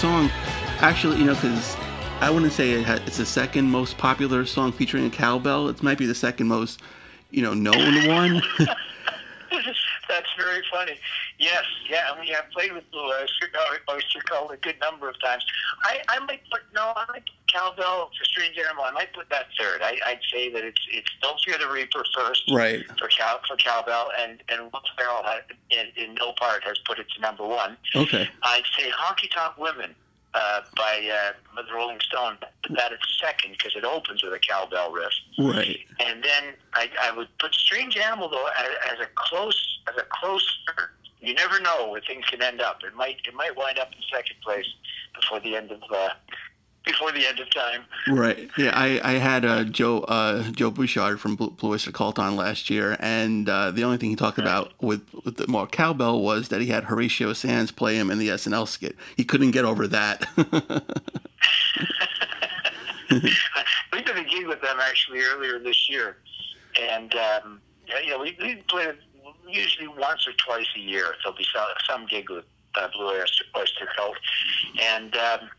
Song, 0.00 0.30
actually, 0.78 1.18
you 1.18 1.24
know, 1.24 1.34
because 1.34 1.76
I 2.22 2.30
wouldn't 2.30 2.54
say 2.54 2.70
it 2.70 2.88
it's 3.06 3.18
the 3.18 3.26
second 3.26 3.70
most 3.70 3.98
popular 3.98 4.46
song 4.46 4.72
featuring 4.72 5.04
a 5.04 5.10
cowbell. 5.10 5.68
It 5.68 5.82
might 5.82 5.98
be 5.98 6.06
the 6.06 6.14
second 6.14 6.48
most, 6.48 6.80
you 7.30 7.42
know, 7.42 7.52
known 7.52 8.08
one. 8.08 8.42
That's 10.08 10.28
very 10.38 10.62
funny. 10.72 10.94
Yes, 11.38 11.64
yeah, 11.90 12.12
and 12.12 12.20
we 12.20 12.28
have 12.28 12.50
played 12.70 12.82
with 12.82 12.90
Blue 12.90 13.12
Oyster, 13.90 14.20
Cult 14.28 14.52
a 14.52 14.56
good 14.56 14.76
number 14.80 15.08
of 15.08 15.20
times. 15.20 15.44
I, 15.84 16.00
I 16.08 16.18
might 16.20 16.40
put 16.50 16.60
no, 16.74 16.92
I 16.96 17.04
might 17.08 17.24
put 17.26 17.46
cowbell 17.52 18.10
for 18.16 18.24
strange 18.24 18.56
animal. 18.58 18.84
I 18.84 18.92
might 18.92 19.12
put 19.12 19.28
that 19.30 19.46
third. 19.58 19.80
I, 19.82 19.98
I'd 20.06 20.20
say 20.32 20.52
that 20.52 20.64
it's 20.64 20.80
it's 20.90 21.10
Don't 21.22 21.40
Fear 21.40 21.58
the 21.58 21.72
Reaper 21.72 22.04
first 22.14 22.50
right. 22.52 22.84
for 22.98 23.08
cow 23.08 23.40
for 23.46 23.56
cowbell, 23.56 24.10
and 24.18 24.42
and 24.48 24.72
Will 24.72 24.82
Ferrell 24.96 25.22
had, 25.24 25.42
in, 25.70 25.86
in 25.96 26.14
no 26.14 26.32
part 26.32 26.64
has 26.64 26.78
put 26.86 26.98
it 26.98 27.06
to 27.14 27.20
number 27.20 27.46
one. 27.46 27.76
Okay. 27.94 28.28
I'd 28.42 28.64
say 28.78 28.90
Honky 28.90 29.30
Tonk 29.30 29.58
Women 29.58 29.94
uh, 30.34 30.60
by 30.76 31.10
uh, 31.12 31.62
the 31.62 31.74
Rolling 31.74 32.00
Stone, 32.00 32.36
but 32.40 32.50
that 32.76 32.92
is 32.92 32.98
second 33.20 33.52
because 33.52 33.74
it 33.76 33.84
opens 33.84 34.22
with 34.22 34.32
a 34.32 34.38
cowbell 34.38 34.92
riff. 34.92 35.12
Right. 35.38 35.80
And 35.98 36.22
then 36.22 36.54
I, 36.74 36.88
I 37.00 37.16
would 37.16 37.28
put 37.38 37.54
Strange 37.54 37.96
Animal 37.96 38.28
though 38.28 38.48
as, 38.58 38.92
as 38.92 39.00
a 39.00 39.08
close 39.16 39.80
as 39.88 39.96
a 39.96 40.06
close. 40.10 40.58
third. 40.66 40.90
You 41.20 41.34
never 41.34 41.60
know 41.60 41.90
where 41.90 42.00
things 42.00 42.24
can 42.26 42.42
end 42.42 42.60
up. 42.60 42.78
It 42.82 42.94
might 42.94 43.18
it 43.26 43.34
might 43.34 43.56
wind 43.56 43.78
up 43.78 43.88
in 43.88 43.98
second 44.10 44.36
place 44.42 44.66
before 45.14 45.40
the 45.40 45.54
end 45.54 45.70
of 45.70 45.82
uh, 45.90 46.10
before 46.84 47.12
the 47.12 47.26
end 47.26 47.38
of 47.40 47.50
time. 47.50 47.84
Right. 48.08 48.50
Yeah, 48.56 48.72
I, 48.74 49.00
I 49.04 49.12
had 49.18 49.44
uh, 49.44 49.64
Joe 49.64 50.00
uh, 50.00 50.50
Joe 50.52 50.70
Bouchard 50.70 51.20
from 51.20 51.36
Blue, 51.36 51.50
Blue 51.50 51.72
Oyster 51.72 51.92
Cult 51.92 52.18
on 52.18 52.36
last 52.36 52.70
year, 52.70 52.96
and 53.00 53.48
uh, 53.48 53.70
the 53.70 53.84
only 53.84 53.98
thing 53.98 54.10
he 54.10 54.16
talked 54.16 54.38
about 54.38 54.72
with, 54.80 55.02
with 55.24 55.36
the 55.36 55.46
more 55.46 55.66
cowbell 55.66 56.22
was 56.22 56.48
that 56.48 56.60
he 56.60 56.68
had 56.68 56.84
Horatio 56.84 57.32
Sanz 57.32 57.70
play 57.70 57.96
him 57.96 58.10
in 58.10 58.18
the 58.18 58.28
SNL 58.28 58.66
skit. 58.66 58.96
He 59.16 59.24
couldn't 59.24 59.50
get 59.50 59.64
over 59.64 59.86
that. 59.88 60.26
we 63.10 64.02
did 64.02 64.16
a 64.16 64.24
gig 64.24 64.46
with 64.46 64.62
them 64.62 64.78
actually 64.80 65.20
earlier 65.20 65.58
this 65.58 65.88
year, 65.88 66.16
and 66.80 67.14
um, 67.14 67.60
yeah, 67.86 68.00
you 68.00 68.10
know, 68.10 68.20
we, 68.20 68.36
we 68.40 68.56
play 68.68 68.84
it 68.84 68.98
usually 69.52 69.88
once 69.88 70.26
or 70.26 70.32
twice 70.32 70.66
a 70.76 70.80
year. 70.80 71.14
There'll 71.22 71.36
be 71.36 71.46
some, 71.54 71.66
some 71.88 72.06
gig 72.06 72.30
with 72.30 72.44
uh, 72.74 72.88
Blue 72.92 73.08
Oyster, 73.08 73.44
Oyster 73.56 73.88
Cult, 73.96 74.16
and 74.80 75.16
um, 75.16 75.50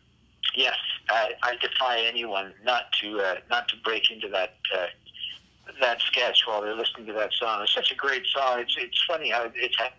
yes, 0.54 0.76
I, 1.08 1.32
I 1.42 1.56
defy 1.56 2.00
anyone 2.00 2.52
not 2.64 2.92
to 3.00 3.20
uh, 3.20 3.34
not 3.50 3.68
to 3.68 3.76
break 3.84 4.10
into 4.10 4.28
that. 4.28 4.54
Uh, 4.74 4.86
that 5.80 6.00
sketch 6.00 6.42
while 6.44 6.60
they're 6.60 6.74
listening 6.74 7.06
to 7.06 7.12
that 7.12 7.32
song. 7.32 7.62
It's 7.62 7.72
such 7.72 7.92
a 7.92 7.94
great 7.94 8.26
song. 8.26 8.58
It's 8.58 8.76
it's 8.76 9.02
funny 9.04 9.30
how 9.30 9.50
it's 9.54 9.78
had 9.78 9.92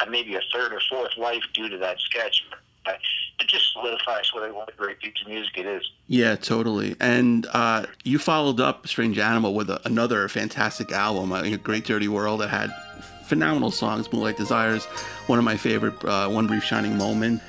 uh, 0.00 0.06
maybe 0.08 0.34
a 0.36 0.40
third 0.52 0.72
or 0.72 0.80
fourth 0.88 1.16
life 1.16 1.42
due 1.52 1.68
to 1.68 1.76
that 1.78 1.98
sketch. 2.00 2.44
But 2.84 2.98
it 3.38 3.46
just 3.46 3.72
solidifies 3.72 4.32
what 4.32 4.42
a, 4.44 4.72
great 4.76 5.00
piece 5.00 5.20
of 5.20 5.28
music 5.28 5.58
it 5.58 5.66
is. 5.66 5.82
yeah, 6.06 6.34
totally. 6.36 6.96
And 6.98 7.46
uh, 7.52 7.86
you 8.04 8.18
followed 8.18 8.60
up 8.60 8.86
Strange 8.86 9.18
Animal 9.18 9.54
with 9.54 9.68
a, 9.68 9.80
another 9.84 10.26
fantastic 10.28 10.90
album, 10.90 11.32
a 11.32 11.56
Great 11.58 11.84
Dirty 11.84 12.08
World, 12.08 12.40
that 12.40 12.48
had 12.48 12.70
phenomenal 13.30 13.70
songs. 13.70 14.12
Moonlight 14.12 14.36
Desires, 14.36 14.84
one 15.28 15.38
of 15.38 15.44
my 15.44 15.56
favorite, 15.56 16.04
uh, 16.04 16.28
One 16.28 16.48
Brief 16.48 16.64
Shining 16.64 16.98
Moment. 16.98 17.40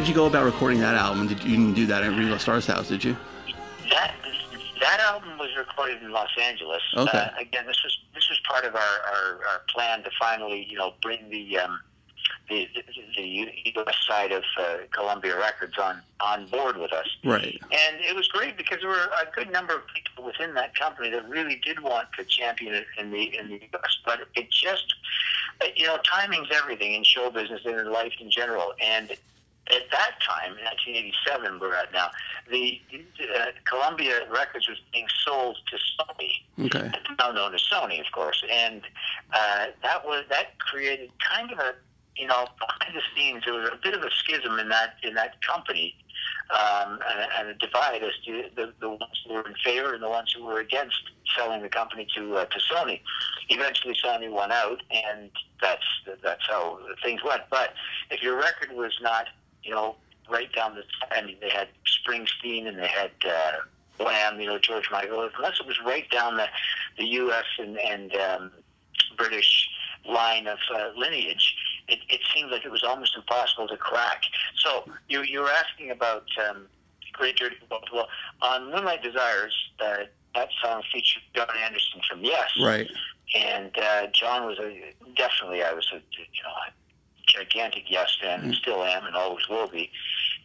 Did 0.00 0.08
you 0.08 0.14
go 0.14 0.24
about 0.24 0.46
recording 0.46 0.80
that 0.80 0.94
album? 0.94 1.26
Did 1.26 1.44
you, 1.44 1.50
didn't 1.50 1.74
do 1.74 1.84
that 1.86 2.02
at 2.02 2.08
Ringo 2.08 2.38
Starr's 2.38 2.66
house? 2.66 2.88
Did 2.88 3.04
you? 3.04 3.14
That 3.90 4.14
that 4.80 4.98
album 5.00 5.36
was 5.36 5.50
recorded 5.58 6.02
in 6.02 6.10
Los 6.10 6.30
Angeles. 6.40 6.80
Okay. 6.96 7.18
Uh, 7.18 7.28
again, 7.38 7.66
this 7.66 7.84
was 7.84 7.98
this 8.14 8.26
was 8.30 8.40
part 8.48 8.64
of 8.64 8.74
our, 8.74 8.80
our, 8.80 9.40
our 9.46 9.58
plan 9.68 10.02
to 10.04 10.10
finally, 10.18 10.66
you 10.70 10.78
know, 10.78 10.94
bring 11.02 11.28
the 11.28 11.58
um, 11.58 11.80
the, 12.48 12.66
the, 12.74 12.82
the 13.14 13.22
U.S. 13.76 13.94
side 14.08 14.32
of 14.32 14.42
uh, 14.58 14.78
Columbia 14.90 15.36
Records 15.38 15.76
on 15.78 16.00
on 16.20 16.46
board 16.46 16.78
with 16.78 16.94
us. 16.94 17.06
Right. 17.22 17.60
And 17.70 18.00
it 18.00 18.16
was 18.16 18.26
great 18.28 18.56
because 18.56 18.78
there 18.80 18.88
were 18.88 18.96
a 19.22 19.30
good 19.34 19.52
number 19.52 19.74
of 19.74 19.82
people 19.94 20.24
within 20.24 20.54
that 20.54 20.74
company 20.74 21.10
that 21.10 21.28
really 21.28 21.60
did 21.62 21.78
want 21.78 22.08
to 22.16 22.24
champion 22.24 22.74
it 22.74 22.86
in 22.98 23.10
the 23.10 23.38
in 23.38 23.48
the 23.48 23.60
U.S. 23.74 23.98
But 24.06 24.20
it 24.34 24.50
just, 24.50 24.94
you 25.76 25.86
know, 25.86 25.98
timing's 26.10 26.48
everything 26.50 26.94
in 26.94 27.04
show 27.04 27.30
business 27.30 27.60
and 27.66 27.78
in 27.78 27.92
life 27.92 28.14
in 28.18 28.30
general. 28.30 28.72
And 28.82 29.14
at 29.74 29.90
that 29.92 30.12
time, 30.20 30.52
1987, 30.64 31.58
we're 31.60 31.74
at 31.74 31.92
now, 31.92 32.10
the 32.50 32.80
uh, 33.36 33.46
Columbia 33.64 34.20
Records 34.30 34.68
was 34.68 34.78
being 34.92 35.06
sold 35.24 35.56
to 35.70 35.76
Sony, 35.98 36.66
Okay. 36.66 36.90
now 37.18 37.30
known 37.30 37.54
as 37.54 37.62
Sony, 37.62 38.00
of 38.00 38.10
course, 38.12 38.42
and 38.50 38.82
uh, 39.32 39.66
that 39.82 40.04
was 40.04 40.24
that 40.30 40.58
created 40.58 41.10
kind 41.18 41.52
of 41.52 41.58
a 41.58 41.74
you 42.16 42.26
know 42.26 42.46
behind 42.58 42.96
the 42.96 43.02
scenes 43.14 43.42
there 43.44 43.54
was 43.54 43.68
a 43.72 43.78
bit 43.82 43.94
of 43.94 44.02
a 44.02 44.10
schism 44.10 44.58
in 44.58 44.68
that 44.68 44.94
in 45.02 45.14
that 45.14 45.40
company. 45.42 45.94
Um, 46.50 46.98
and, 47.08 47.30
and 47.38 47.48
a 47.50 47.54
divide 47.54 48.02
as 48.02 48.10
to 48.26 48.42
the, 48.56 48.72
the 48.80 48.88
ones 48.90 49.22
who 49.24 49.34
were 49.34 49.46
in 49.46 49.54
favor 49.64 49.94
and 49.94 50.02
the 50.02 50.08
ones 50.08 50.34
who 50.36 50.44
were 50.44 50.58
against 50.58 51.00
selling 51.38 51.62
the 51.62 51.68
company 51.68 52.08
to 52.16 52.36
uh, 52.38 52.44
to 52.46 52.58
Sony. 52.58 53.00
Eventually, 53.50 53.94
Sony 54.04 54.28
won 54.28 54.50
out, 54.50 54.82
and 54.90 55.30
that's 55.62 55.84
that's 56.24 56.42
how 56.48 56.80
things 57.04 57.20
went. 57.24 57.42
But 57.50 57.74
if 58.10 58.20
your 58.20 58.36
record 58.36 58.72
was 58.72 58.92
not 59.00 59.28
you 59.62 59.70
know, 59.74 59.96
right 60.28 60.52
down 60.52 60.74
the. 60.74 60.82
I 61.10 61.22
mean, 61.22 61.36
they 61.40 61.50
had 61.50 61.68
Springsteen 61.86 62.66
and 62.66 62.78
they 62.78 62.86
had 62.88 63.10
uh, 63.26 64.04
Wham, 64.04 64.40
you 64.40 64.46
know, 64.46 64.58
George 64.58 64.88
Michael. 64.90 65.28
Unless 65.36 65.60
it 65.60 65.66
was 65.66 65.78
right 65.84 66.08
down 66.10 66.36
the 66.36 66.46
the 66.98 67.04
U.S. 67.06 67.44
and 67.58 67.78
and 67.78 68.14
um, 68.16 68.50
British 69.16 69.68
line 70.08 70.46
of 70.46 70.58
uh, 70.74 70.88
lineage, 70.96 71.54
it, 71.88 71.98
it 72.08 72.20
seemed 72.34 72.50
like 72.50 72.64
it 72.64 72.70
was 72.70 72.82
almost 72.82 73.14
impossible 73.16 73.68
to 73.68 73.76
crack. 73.76 74.22
So 74.56 74.84
you 75.08 75.22
you 75.22 75.40
were 75.40 75.50
asking 75.50 75.90
about 75.90 76.24
um, 76.48 76.66
Great 77.12 77.36
Dirty 77.36 77.56
World. 77.70 77.88
Well, 77.92 78.08
on 78.42 78.70
Moonlight 78.70 79.02
Desires, 79.02 79.54
uh, 79.80 79.96
that 80.34 80.48
song 80.62 80.82
featured 80.92 81.22
Jon 81.34 81.48
Anderson 81.64 82.00
from 82.08 82.24
Yes, 82.24 82.50
Right. 82.62 82.88
and 83.34 83.70
uh, 83.78 84.06
John 84.12 84.46
was 84.46 84.58
a 84.58 84.94
definitely 85.16 85.62
I 85.62 85.72
was 85.72 85.86
a 85.92 85.96
you 85.96 86.42
know 86.44 86.50
gigantic 87.32 87.84
Yes 87.90 88.16
fan 88.20 88.40
and 88.42 88.54
still 88.54 88.82
am 88.84 89.06
and 89.06 89.16
always 89.16 89.48
will 89.48 89.68
be, 89.68 89.90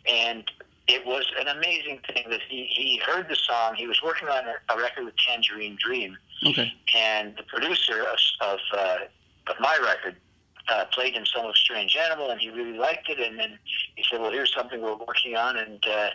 and 0.10 0.44
it 0.88 1.06
was 1.06 1.26
an 1.40 1.48
amazing 1.48 2.00
thing 2.14 2.26
that 2.30 2.42
he 2.48 2.66
he 2.66 2.98
heard 3.06 3.28
the 3.30 3.36
song. 3.36 3.76
He 3.76 3.88
was 3.88 4.02
working 4.04 4.28
on 4.28 4.44
a, 4.46 4.74
a 4.74 4.78
record 4.80 5.06
with 5.06 5.16
Tangerine 5.18 5.78
Dream, 5.84 6.18
Okay. 6.46 6.72
and 6.96 7.36
the 7.38 7.44
producer 7.44 8.02
of 8.04 8.20
of, 8.42 8.60
uh, 8.78 8.98
of 9.48 9.56
my 9.60 9.78
record. 9.84 10.16
Uh, 10.68 10.84
played 10.92 11.14
him 11.14 11.24
some 11.28 11.46
of 11.46 11.56
Strange 11.56 11.96
Animal, 11.96 12.32
and 12.32 12.42
he 12.42 12.50
really 12.50 12.76
liked 12.76 13.08
it. 13.08 13.20
And 13.20 13.38
then 13.38 13.60
he 13.96 14.04
said, 14.10 14.20
"Well, 14.20 14.32
here's 14.32 14.52
something 14.52 14.82
we're 14.82 14.96
working 14.96 15.36
on." 15.36 15.58
And 15.58 15.86
uh, 15.88 16.10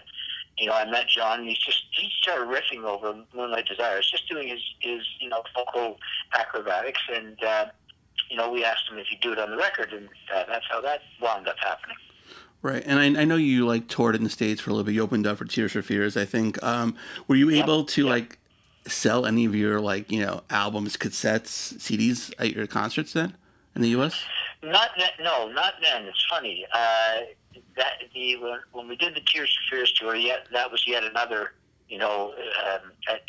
you 0.58 0.66
know, 0.66 0.72
I 0.72 0.84
met 0.90 1.06
Jon, 1.06 1.38
and 1.38 1.48
he's 1.48 1.58
just 1.58 1.84
he 1.92 2.10
started 2.20 2.48
riffing 2.48 2.82
over 2.82 3.14
Moonlight 3.32 3.66
Desires, 3.68 4.10
just 4.10 4.28
doing 4.28 4.48
his 4.48 4.60
his 4.80 5.02
you 5.20 5.28
know 5.28 5.44
vocal 5.54 6.00
acrobatics, 6.36 7.00
and 7.14 7.40
uh, 7.44 7.66
you 8.30 8.36
know, 8.36 8.50
we 8.50 8.64
asked 8.64 8.88
him 8.88 8.98
if 8.98 9.08
he'd 9.08 9.20
do 9.20 9.32
it 9.32 9.38
on 9.38 9.50
the 9.50 9.56
record, 9.56 9.92
and 9.92 10.08
uh, 10.34 10.44
that's 10.48 10.64
how 10.70 10.80
that 10.80 11.02
wound 11.20 11.48
up 11.48 11.56
happening. 11.58 11.96
Right, 12.62 12.82
and 12.86 12.98
I, 12.98 13.22
I 13.22 13.24
know 13.24 13.36
you 13.36 13.66
like 13.66 13.88
toured 13.88 14.14
in 14.14 14.22
the 14.22 14.30
states 14.30 14.60
for 14.60 14.70
a 14.70 14.72
little 14.72 14.84
bit. 14.84 14.94
You 14.94 15.02
opened 15.02 15.26
up 15.26 15.38
for 15.38 15.44
Tears 15.46 15.72
for 15.72 15.82
Fears, 15.82 16.16
I 16.16 16.24
think. 16.24 16.62
Um, 16.62 16.94
were 17.26 17.36
you 17.36 17.50
able 17.50 17.84
to 17.84 18.06
like 18.06 18.38
sell 18.86 19.26
any 19.26 19.44
of 19.44 19.54
your 19.54 19.80
like 19.80 20.10
you 20.12 20.20
know 20.20 20.42
albums, 20.50 20.96
cassettes, 20.96 21.74
CDs 21.74 22.32
at 22.38 22.54
your 22.54 22.66
concerts 22.66 23.14
then 23.14 23.34
in 23.74 23.82
the 23.82 23.88
U.S.? 23.90 24.22
Not 24.62 24.90
that, 24.98 25.12
no, 25.20 25.48
not 25.48 25.74
then. 25.82 26.04
It's 26.04 26.24
funny. 26.28 26.66
Uh, 26.72 27.20
that 27.76 27.94
the 28.14 28.36
when, 28.36 28.58
when 28.72 28.88
we 28.88 28.96
did 28.96 29.14
the 29.14 29.20
Tears 29.20 29.56
for 29.56 29.76
Fears 29.76 29.92
tour, 29.92 30.14
yet 30.14 30.46
that 30.52 30.70
was 30.70 30.84
yet 30.86 31.02
another 31.02 31.52
you 31.90 31.98
know 31.98 32.32
um, 32.64 32.92
at, 33.08 33.20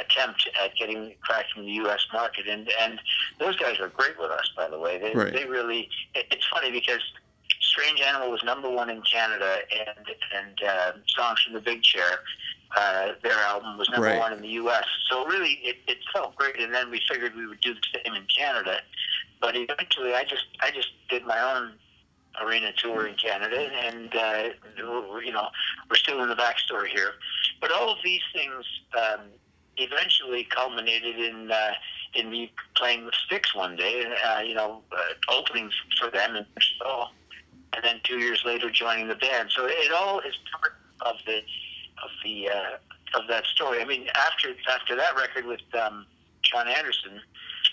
attempt 0.00 0.48
at 0.62 0.74
getting 0.76 1.12
cracked 1.20 1.52
from 1.52 1.64
the 1.64 1.72
U.S. 1.72 2.06
market, 2.12 2.46
and 2.48 2.70
and 2.80 3.00
those 3.38 3.56
guys 3.56 3.78
were 3.78 3.88
great 3.88 4.18
with 4.18 4.30
us, 4.30 4.50
by 4.56 4.68
the 4.68 4.78
way. 4.78 4.98
They 4.98 5.12
Right. 5.12 5.32
they 5.32 5.44
really. 5.44 5.88
It, 6.14 6.26
it's 6.30 6.46
funny 6.48 6.70
because. 6.70 7.02
Strange 7.60 8.00
Animal 8.00 8.30
was 8.30 8.42
number 8.42 8.70
one 8.70 8.88
in 8.88 9.02
Canada, 9.02 9.58
and 9.70 10.06
and 10.34 10.62
uh, 10.66 10.92
songs 11.08 11.42
from 11.42 11.52
the 11.52 11.60
Big 11.60 11.82
Chair, 11.82 12.20
uh, 12.74 13.08
their 13.22 13.38
album 13.52 13.76
was 13.76 13.88
number 13.90 14.06
Right. 14.06 14.18
one 14.18 14.32
in 14.32 14.40
the 14.40 14.48
U.S. 14.64 14.84
So 15.10 15.26
really, 15.26 15.60
it, 15.62 15.76
it 15.86 15.98
felt 16.12 16.34
great. 16.36 16.58
And 16.58 16.72
then 16.72 16.90
we 16.90 17.00
figured 17.10 17.34
we 17.36 17.46
would 17.46 17.60
do 17.60 17.74
the 17.74 17.80
same 18.04 18.14
in 18.14 18.24
Canada, 18.34 18.78
but 19.42 19.56
eventually, 19.56 20.14
I 20.14 20.24
just 20.24 20.44
I 20.60 20.70
just 20.70 20.88
did 21.10 21.26
my 21.26 21.38
own 21.38 21.72
arena 22.42 22.72
tour 22.76 23.06
in 23.06 23.14
Canada, 23.14 23.70
and 23.84 24.14
uh, 24.14 24.42
you 24.76 25.32
know 25.32 25.48
we're 25.90 25.96
still 25.96 26.22
in 26.22 26.28
the 26.28 26.36
backstory 26.36 26.88
here. 26.88 27.12
But 27.60 27.72
all 27.72 27.90
of 27.90 27.98
these 28.04 28.20
things 28.34 28.64
um, 28.96 29.20
eventually 29.76 30.44
culminated 30.44 31.18
in 31.18 31.50
uh, 31.50 31.72
in 32.14 32.30
me 32.30 32.52
playing 32.74 33.04
with 33.04 33.14
Styx 33.26 33.54
one 33.54 33.76
day, 33.76 34.04
uh, 34.26 34.40
you 34.40 34.54
know 34.54 34.82
uh, 34.92 35.32
opening 35.32 35.70
for 35.98 36.10
them 36.10 36.36
in 36.36 36.46
Montreal, 36.54 37.12
and 37.74 37.84
then 37.84 38.00
two 38.04 38.18
years 38.18 38.42
later 38.44 38.70
joining 38.70 39.08
the 39.08 39.14
band. 39.14 39.50
So 39.54 39.66
it 39.66 39.92
all 39.92 40.20
is 40.20 40.34
part 40.52 40.74
of 41.02 41.16
the 41.26 41.38
of 42.02 42.10
the 42.24 42.48
uh, 42.48 43.18
of 43.20 43.28
that 43.28 43.44
story. 43.46 43.80
I 43.80 43.84
mean, 43.84 44.06
after 44.14 44.54
after 44.70 44.96
that 44.96 45.16
record 45.16 45.46
with 45.46 45.60
um, 45.80 46.06
Jon 46.42 46.68
Anderson, 46.68 47.20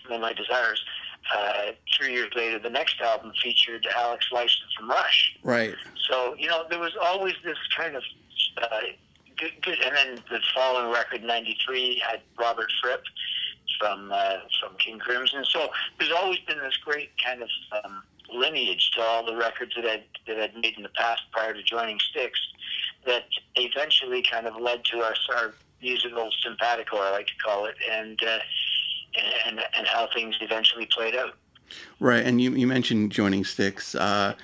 Moonlight 0.10 0.38
Desires. 0.38 0.84
Uh, 1.33 1.71
three 1.97 2.13
years 2.13 2.31
later, 2.36 2.59
the 2.59 2.69
next 2.69 2.99
album 3.01 3.31
featured 3.41 3.88
Alex 3.95 4.25
Lifeson 4.31 4.67
from 4.77 4.89
Rush. 4.89 5.38
Right. 5.43 5.75
So 6.09 6.36
you 6.38 6.47
know, 6.47 6.65
there 6.69 6.79
was 6.79 6.93
always 7.01 7.33
this 7.43 7.57
kind 7.75 7.95
of 7.95 8.03
uh, 8.62 8.79
good, 9.38 9.51
good. 9.62 9.79
And 9.81 9.95
then 9.95 10.23
the 10.29 10.39
following 10.53 10.91
record, 10.91 11.23
'93, 11.23 12.01
had 12.05 12.21
Robert 12.38 12.71
Fripp 12.81 13.03
from 13.79 14.12
uh, 14.13 14.38
from 14.59 14.75
King 14.77 14.99
Crimson. 14.99 15.45
So 15.45 15.69
there's 15.97 16.12
always 16.12 16.39
been 16.39 16.59
this 16.59 16.77
great 16.77 17.12
kind 17.23 17.41
of 17.41 17.49
um, 17.83 18.03
lineage 18.33 18.91
to 18.91 19.01
all 19.01 19.25
the 19.25 19.36
records 19.36 19.73
that 19.75 19.86
I'd 19.86 20.03
that 20.27 20.39
I'd 20.39 20.55
made 20.55 20.75
in 20.75 20.83
the 20.83 20.89
past 20.89 21.21
prior 21.31 21.53
to 21.53 21.63
joining 21.63 21.99
Styx, 21.99 22.39
that 23.05 23.25
eventually 23.55 24.23
kind 24.23 24.47
of 24.47 24.55
led 24.57 24.83
to 24.86 25.01
our, 25.01 25.15
our 25.36 25.53
musical 25.81 26.29
simpatico, 26.41 26.97
I 26.97 27.12
like 27.12 27.27
to 27.27 27.36
call 27.43 27.65
it, 27.65 27.75
and. 27.89 28.21
Uh, 28.21 28.39
and, 29.45 29.60
and 29.78 29.88
how 29.88 30.08
things 30.13 30.36
eventually 30.41 30.86
played 30.88 31.15
out. 31.15 31.34
Right, 31.99 32.26
and 32.26 32.41
you, 32.41 32.52
you 32.52 32.67
mentioned 32.67 33.12
joining 33.12 33.43
Styx. 33.43 33.95
Uh, 33.95 34.36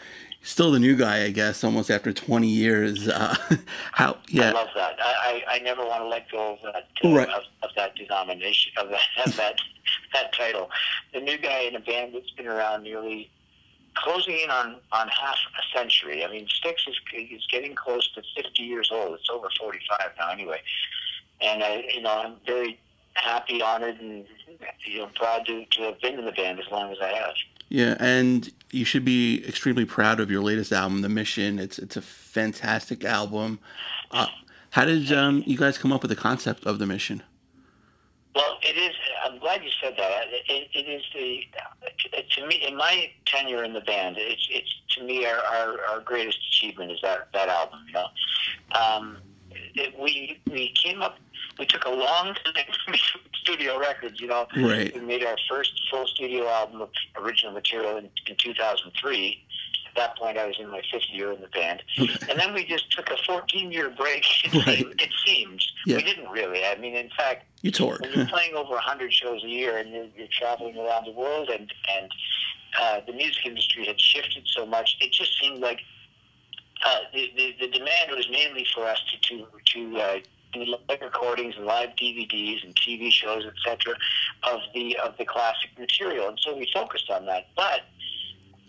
still 0.41 0.71
the 0.71 0.79
new 0.79 0.95
guy, 0.95 1.23
I 1.23 1.29
guess, 1.31 1.63
almost 1.63 1.91
after 1.91 2.11
20 2.13 2.47
years. 2.47 3.07
Uh, 3.07 3.35
how? 3.91 4.17
I 4.33 4.51
love 4.51 4.69
that. 4.75 4.97
I, 4.99 5.43
I, 5.47 5.55
I 5.55 5.59
never 5.59 5.85
want 5.85 6.01
to 6.01 6.07
let 6.07 6.29
go 6.31 6.53
of 6.53 6.59
that 6.63 6.87
uh, 7.03 7.15
Right. 7.15 7.29
of, 7.29 7.43
of 7.61 7.69
that 7.75 7.95
denomination 7.95 8.71
of 8.77 8.89
that 8.89 9.01
of 9.25 9.35
that 9.35 9.59
that 10.13 10.33
title. 10.33 10.69
The 11.13 11.19
new 11.21 11.37
guy 11.37 11.61
in 11.61 11.75
a 11.75 11.79
band 11.79 12.15
that's 12.15 12.31
been 12.31 12.47
around 12.47 12.83
nearly 12.83 13.29
closing 13.95 14.39
in 14.39 14.49
on, 14.49 14.77
on 14.91 15.07
half 15.09 15.37
a 15.57 15.77
century. 15.77 16.23
I 16.23 16.31
mean, 16.31 16.47
Styx 16.47 16.85
is 16.87 16.95
is 17.13 17.45
getting 17.51 17.75
close 17.75 18.09
to 18.13 18.21
50 18.41 18.63
years 18.63 18.89
old. 18.91 19.15
It's 19.19 19.29
over 19.29 19.49
45 19.59 20.11
now, 20.17 20.31
anyway. 20.31 20.61
And 21.41 21.63
I, 21.63 21.83
you 21.93 22.01
know, 22.01 22.21
I'm 22.21 22.35
very 22.45 22.79
happy, 23.21 23.61
honored, 23.61 23.99
and 23.99 24.25
you 24.85 24.99
know, 24.99 25.09
proud 25.15 25.45
to, 25.45 25.65
to 25.65 25.81
have 25.83 26.01
been 26.01 26.19
in 26.19 26.25
the 26.25 26.31
band 26.31 26.59
as 26.59 26.65
long 26.71 26.91
as 26.91 26.97
I 27.01 27.09
have. 27.09 27.33
Yeah, 27.69 27.95
and 27.99 28.51
you 28.71 28.83
should 28.83 29.05
be 29.05 29.47
extremely 29.47 29.85
proud 29.85 30.19
of 30.19 30.31
your 30.31 30.41
latest 30.41 30.71
album, 30.71 31.01
The 31.01 31.09
Mission. 31.09 31.59
It's 31.59 31.77
it's 31.77 31.97
a 31.97 32.01
fantastic 32.01 33.03
album. 33.03 33.59
Uh, 34.11 34.27
how 34.71 34.85
did 34.85 35.11
um, 35.11 35.43
you 35.45 35.57
guys 35.57 35.77
come 35.77 35.91
up 35.91 36.01
with 36.01 36.09
the 36.09 36.15
concept 36.15 36.65
of 36.65 36.79
The 36.79 36.85
Mission? 36.85 37.23
Well, 38.35 38.57
it 38.61 38.77
is. 38.77 38.95
I'm 39.23 39.39
glad 39.39 39.63
you 39.63 39.69
said 39.81 39.95
that. 39.97 40.23
It, 40.47 40.69
it 40.73 40.87
is 40.87 41.03
the 41.13 41.41
to 42.35 42.47
me 42.47 42.63
in 42.67 42.75
my 42.75 43.11
tenure 43.25 43.63
in 43.63 43.73
the 43.73 43.81
band. 43.81 44.17
It's 44.17 44.47
it's 44.51 44.73
to 44.95 45.03
me 45.03 45.25
our, 45.25 45.37
our, 45.37 45.85
our 45.89 45.99
greatest 46.01 46.39
achievement 46.49 46.91
is 46.91 46.99
that 47.01 47.29
that 47.33 47.49
album. 47.49 47.79
You 47.87 47.93
know, 47.93 48.07
um, 48.79 49.17
it, 49.75 49.97
we 49.99 50.39
we 50.49 50.73
came 50.73 51.01
up. 51.01 51.17
We 51.59 51.65
took 51.65 51.85
a 51.85 51.89
long 51.89 52.33
time 52.33 52.35
to 52.55 52.91
make 52.91 52.99
studio 53.35 53.77
records. 53.79 54.19
You 54.21 54.27
know, 54.27 54.47
Right. 54.55 54.93
we 54.93 55.01
made 55.01 55.23
our 55.25 55.35
first 55.49 55.73
full 55.91 56.07
studio 56.07 56.47
album 56.47 56.81
of 56.81 56.89
original 57.17 57.51
material 57.53 57.97
in, 57.97 58.09
in 58.27 58.35
2003. 58.37 59.43
At 59.89 59.95
that 59.95 60.17
point, 60.17 60.37
I 60.37 60.45
was 60.47 60.55
in 60.59 60.69
my 60.69 60.81
fifth 60.91 61.09
year 61.11 61.31
in 61.33 61.41
the 61.41 61.47
band, 61.47 61.81
and 61.97 62.39
then 62.39 62.53
we 62.53 62.63
just 62.63 62.91
took 62.91 63.09
a 63.09 63.15
14-year 63.15 63.89
break. 63.91 64.23
It, 64.45 64.65
Right. 64.65 64.77
seemed, 64.77 65.01
it 65.01 65.09
seems 65.25 65.71
Yeah. 65.85 65.97
we 65.97 66.03
didn't 66.03 66.29
really. 66.29 66.63
I 66.65 66.75
mean, 66.77 66.95
in 66.95 67.09
fact, 67.17 67.45
You 67.61 67.71
toured. 67.71 68.01
when 68.01 68.13
you're 68.13 68.27
playing 68.27 68.55
over 68.55 68.73
100 68.75 69.13
shows 69.13 69.43
a 69.43 69.47
year 69.47 69.77
and 69.77 69.91
you're, 69.91 70.07
you're 70.17 70.27
traveling 70.31 70.77
around 70.77 71.05
the 71.05 71.11
world 71.11 71.49
and 71.49 71.71
and 71.97 72.11
uh, 72.79 73.01
the 73.07 73.13
music 73.13 73.45
industry 73.45 73.85
had 73.85 73.99
shifted 73.99 74.43
so 74.47 74.65
much, 74.65 74.95
it 75.01 75.11
just 75.11 75.37
seemed 75.41 75.59
like 75.59 75.81
uh, 76.85 76.99
the, 77.13 77.31
the 77.35 77.55
the 77.61 77.67
demand 77.67 78.11
was 78.15 78.29
mainly 78.31 78.65
for 78.73 78.85
us 78.85 79.01
to 79.11 79.17
to 79.27 79.45
to 79.73 79.97
uh, 79.99 80.19
do 80.51 80.65
live 80.65 81.01
recordings 81.01 81.55
and 81.57 81.65
live 81.65 81.89
DVDs 81.91 82.63
and 82.63 82.75
TV 82.75 83.11
shows, 83.11 83.45
etc., 83.45 83.95
of 84.43 84.61
the 84.73 84.97
of 84.97 85.17
the 85.17 85.25
classic 85.25 85.69
material, 85.77 86.29
and 86.29 86.39
so 86.41 86.55
we 86.55 86.69
focused 86.73 87.09
on 87.09 87.25
that. 87.25 87.47
But 87.55 87.81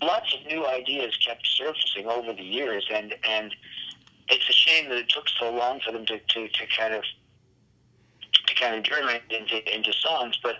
lots 0.02 0.34
of 0.34 0.46
new 0.46 0.66
ideas 0.66 1.16
kept 1.26 1.46
surfacing 1.46 2.06
over 2.06 2.32
the 2.32 2.42
years, 2.42 2.86
and 2.92 3.14
and 3.28 3.54
it's 4.28 4.48
a 4.48 4.52
shame 4.52 4.88
that 4.88 4.98
it 4.98 5.08
took 5.08 5.28
so 5.28 5.50
long 5.52 5.80
for 5.80 5.92
them 5.92 6.06
to, 6.06 6.18
to, 6.18 6.48
to 6.48 6.66
kind 6.78 6.94
of 6.94 7.02
to 8.46 8.54
kind 8.54 8.76
of 8.76 8.82
germinate 8.82 9.22
into 9.30 9.74
into 9.74 9.92
songs. 9.92 10.38
But 10.42 10.56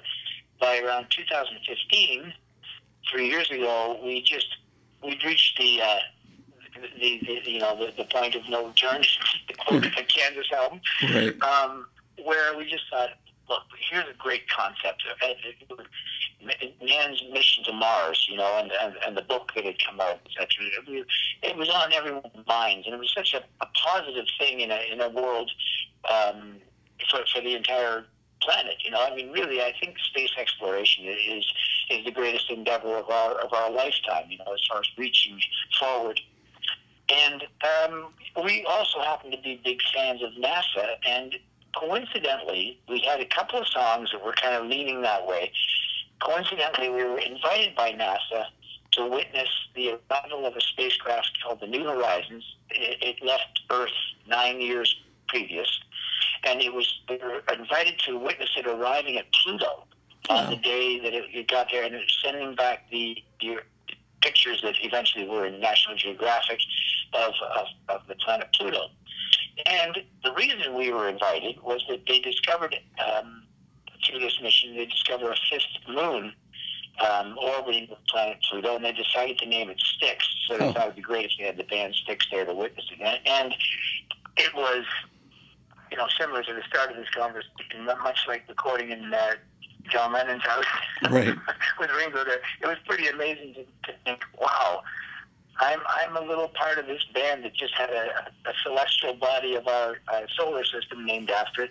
by 0.61 0.79
around 0.81 1.07
2015, 1.11 2.35
three 3.11 3.29
years 3.29 3.51
ago, 3.51 3.99
we 4.03 4.23
just 4.23 4.49
we'd 5.03 5.25
reached 5.25 5.59
the 5.59 5.81
uh, 5.83 5.99
the, 6.81 7.21
the 7.45 7.51
you 7.51 7.59
know 7.59 7.77
the, 7.77 7.93
the 7.97 8.05
point 8.05 8.35
of 8.35 8.49
no 8.49 8.67
return, 8.69 9.03
to 9.49 9.55
quote 9.55 9.83
the 9.83 9.91
Kansas 10.09 10.51
album, 10.53 10.81
Right. 11.15 11.43
um, 11.43 11.87
where 12.25 12.57
we 12.57 12.65
just 12.71 12.85
thought, 12.91 13.11
look, 13.49 13.63
here's 13.91 14.05
a 14.09 14.17
great 14.19 14.49
concept. 14.49 15.03
Man's 16.83 17.23
mission 17.33 17.65
to 17.65 17.73
Mars, 17.73 18.27
you 18.31 18.37
know, 18.37 18.59
and, 18.59 18.73
and, 18.83 18.95
and 19.07 19.17
the 19.17 19.23
book 19.23 19.53
that 19.55 19.65
had 19.65 19.77
come 19.85 20.01
out, 20.01 20.19
etc. 20.27 20.47
It, 20.79 20.89
was- 20.89 21.07
it 21.43 21.57
was 21.57 21.69
on 21.71 21.93
everyone's 21.93 22.47
minds, 22.47 22.87
and 22.87 22.95
it 22.95 22.99
was 22.99 23.13
such 23.15 23.35
a, 23.35 23.43
a 23.63 23.67
positive 23.75 24.27
thing 24.39 24.61
in 24.61 24.71
a 24.71 24.81
in 24.93 25.01
a 25.01 25.09
world 25.09 25.51
um, 26.11 26.57
for 27.11 27.21
for 27.33 27.41
the 27.41 27.55
entire 27.55 28.05
planet. 28.41 28.77
You 28.85 28.91
know, 28.91 29.03
I 29.05 29.15
mean, 29.15 29.31
really, 29.33 29.61
I 29.63 29.73
think 29.81 29.99
space 29.99 30.31
exploration 30.39 31.05
is 31.07 31.45
is 31.91 32.05
the 32.05 32.11
greatest 32.11 32.51
endeavor 32.51 32.97
of 32.97 33.09
our 33.11 33.33
of 33.41 33.53
our 33.53 33.71
lifetime. 33.71 34.25
You 34.31 34.39
know, 34.39 34.53
as 34.55 34.61
far 34.71 34.81
as 34.81 34.87
reaching 34.97 35.39
forward. 35.79 36.21
And 37.13 37.43
um, 37.85 38.13
we 38.45 38.65
also 38.69 39.01
happen 39.01 39.31
to 39.31 39.37
be 39.39 39.61
big 39.65 39.81
fans 39.95 40.23
of 40.23 40.31
NASA, 40.33 40.95
and 41.07 41.35
coincidentally, 41.77 42.79
we 42.89 43.01
had 43.01 43.21
a 43.21 43.27
couple 43.27 43.61
of 43.61 43.67
songs 43.69 44.11
that 44.13 44.25
were 44.25 44.33
kind 44.33 44.55
of 44.55 44.67
leaning 44.67 45.03
that 45.03 45.27
way. 45.27 45.51
Coincidentally, 46.21 46.89
we 46.91 47.03
were 47.03 47.19
invited 47.19 47.75
by 47.75 47.93
NASA 47.93 48.45
to 48.93 49.07
witness 49.07 49.49
the 49.75 49.99
arrival 50.11 50.47
of 50.47 50.55
a 50.57 50.61
spacecraft 50.61 51.31
called 51.43 51.61
the 51.61 51.67
New 51.67 51.85
Horizons. 51.85 52.45
It, 52.71 52.99
it 53.03 53.25
left 53.25 53.61
Earth 53.71 53.91
nine 54.29 54.61
years 54.61 54.95
previous, 55.29 55.69
and 56.45 56.61
it 56.61 56.73
was 56.73 57.01
we 57.09 57.17
were 57.19 57.43
invited 57.53 57.99
to 58.07 58.19
witness 58.19 58.51
it 58.57 58.67
arriving 58.67 59.17
at 59.17 59.27
Pluto 59.33 59.85
on 60.29 60.45
Wow. 60.45 60.51
the 60.51 60.57
day 60.57 61.01
that 61.01 61.13
it, 61.15 61.25
it 61.33 61.49
got 61.49 61.69
there, 61.73 61.85
and 61.85 61.95
it 61.95 61.99
was 61.99 62.19
sending 62.23 62.55
back 62.55 62.89
the, 62.91 63.17
the 63.41 63.59
pictures 64.23 64.61
that 64.63 64.75
eventually 64.83 65.27
were 65.29 65.47
in 65.47 65.61
National 65.61 65.97
Geographic 65.97 66.61
of, 67.13 67.33
of, 67.57 67.67
of 67.89 68.01
the 68.09 68.15
planet 68.17 68.49
Pluto. 68.55 68.89
And 69.67 69.99
the 70.25 70.33
reason 70.33 70.75
we 70.75 70.93
were 70.93 71.09
invited 71.09 71.61
was 71.63 71.85
that 71.89 72.01
they 72.07 72.21
discovered 72.21 72.75
um, 73.05 73.43
through 74.07 74.21
this 74.21 74.39
mission, 74.43 74.77
they 74.77 74.87
discovered 74.87 75.33
a 75.33 75.37
fifth 75.51 75.89
moon 75.89 76.33
um, 77.01 77.37
orbiting 77.39 77.87
the 77.89 77.97
planet 78.09 78.39
Pluto, 78.49 78.77
and 78.77 78.85
they 78.85 78.93
decided 78.93 79.39
to 79.39 79.47
name 79.47 79.71
it 79.71 79.81
Styx. 79.81 80.27
So 80.49 80.57
they 80.59 80.67
Oh. 80.69 80.73
thought 80.73 80.83
it'd 80.85 80.97
be 80.97 81.03
great 81.03 81.27
if 81.27 81.33
they 81.39 81.45
had 81.45 81.57
the 81.57 81.65
band 81.65 81.95
Styx 81.95 82.27
there 82.31 82.45
to 82.45 82.55
witness 82.55 82.87
it. 82.91 83.01
And, 83.01 83.21
and 83.27 83.55
it 84.37 84.55
was, 84.55 84.85
you 85.91 85.97
know, 85.97 86.09
similar 86.19 86.43
to 86.43 86.55
the 86.55 86.63
start 86.69 86.91
of 86.91 86.97
this 86.97 87.09
conversation, 87.11 87.85
much 88.03 88.19
like 88.29 88.45
recording 88.49 88.91
in 88.91 89.13
uh, 89.13 89.33
John 89.89 90.13
Lennon's 90.13 90.43
house 90.43 90.65
Right. 91.11 91.35
with 91.79 91.91
Ringo 91.97 92.25
there. 92.25 92.41
It 92.63 92.67
was 92.67 92.77
pretty 92.87 93.09
amazing 93.09 93.55
to, 93.55 93.63
to 93.93 93.99
think, 94.05 94.21
wow, 94.41 94.83
I'm 95.61 95.81
I'm 95.87 96.17
a 96.17 96.21
little 96.21 96.49
part 96.49 96.79
of 96.79 96.87
this 96.87 97.05
band 97.15 97.45
that 97.45 97.55
just 97.55 97.75
had 97.75 97.91
a, 97.91 98.31
a 98.49 98.53
celestial 98.63 99.15
body 99.15 99.55
of 99.57 99.67
our 99.67 99.97
uh, 100.09 100.23
solar 100.37 100.65
system 100.65 101.05
named 101.05 101.31
after 101.31 101.63
it. 101.65 101.71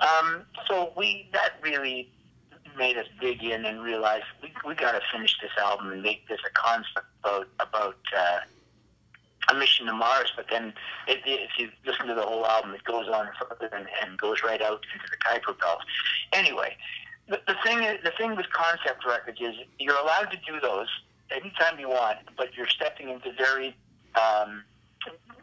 Um, 0.00 0.42
so 0.68 0.92
we 0.96 1.28
that 1.32 1.54
really 1.62 2.10
made 2.76 2.98
us 2.98 3.06
dig 3.20 3.42
in 3.42 3.64
and 3.64 3.82
realize 3.82 4.22
we 4.42 4.52
we 4.66 4.74
got 4.74 4.92
to 4.92 5.00
finish 5.12 5.36
this 5.40 5.50
album 5.58 5.90
and 5.92 6.02
make 6.02 6.28
this 6.28 6.40
a 6.46 6.50
concept 6.50 7.06
about 7.24 7.48
about 7.60 7.96
uh, 8.16 8.38
a 9.48 9.54
mission 9.54 9.86
to 9.86 9.92
Mars. 9.92 10.32
But 10.36 10.46
then 10.50 10.72
it, 11.08 11.20
it, 11.26 11.40
if 11.40 11.50
you 11.58 11.70
listen 11.84 12.06
to 12.08 12.14
the 12.14 12.22
whole 12.22 12.46
album, 12.46 12.74
it 12.74 12.84
goes 12.84 13.08
on 13.08 13.28
further 13.40 13.74
and, 13.74 13.86
and 14.02 14.18
goes 14.18 14.42
right 14.44 14.60
out 14.62 14.84
into 14.94 15.06
the 15.10 15.16
Kuiper 15.16 15.58
Belt. 15.58 15.80
Anyway, 16.32 16.76
the, 17.28 17.40
the 17.46 17.56
thing 17.64 17.82
is, 17.82 17.98
the 18.04 18.12
thing 18.18 18.36
with 18.36 18.46
concept 18.52 19.04
records 19.06 19.40
is 19.40 19.54
you're 19.78 19.98
allowed 19.98 20.30
to 20.30 20.38
do 20.46 20.60
those 20.60 20.88
anytime 21.30 21.78
you 21.78 21.88
want, 21.88 22.18
but 22.36 22.54
you're 22.56 22.68
stepping 22.68 23.08
into 23.08 23.32
very 23.32 23.76
um, 24.14 24.62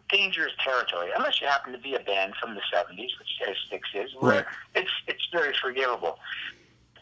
dangerous 0.10 0.54
territory. 0.64 1.10
Unless 1.16 1.42
you 1.42 1.48
happen 1.48 1.74
to 1.74 1.80
be 1.80 1.96
a 1.96 2.00
band 2.00 2.34
from 2.42 2.56
the 2.56 2.62
'70s, 2.74 3.10
which 3.20 3.50
as 3.50 3.56
Styx 3.68 3.90
is, 3.94 4.12
where 4.20 4.36
Right. 4.38 4.46
it's 4.76 4.92
it's 5.08 5.28
very 5.32 5.54
forgivable. 5.62 6.20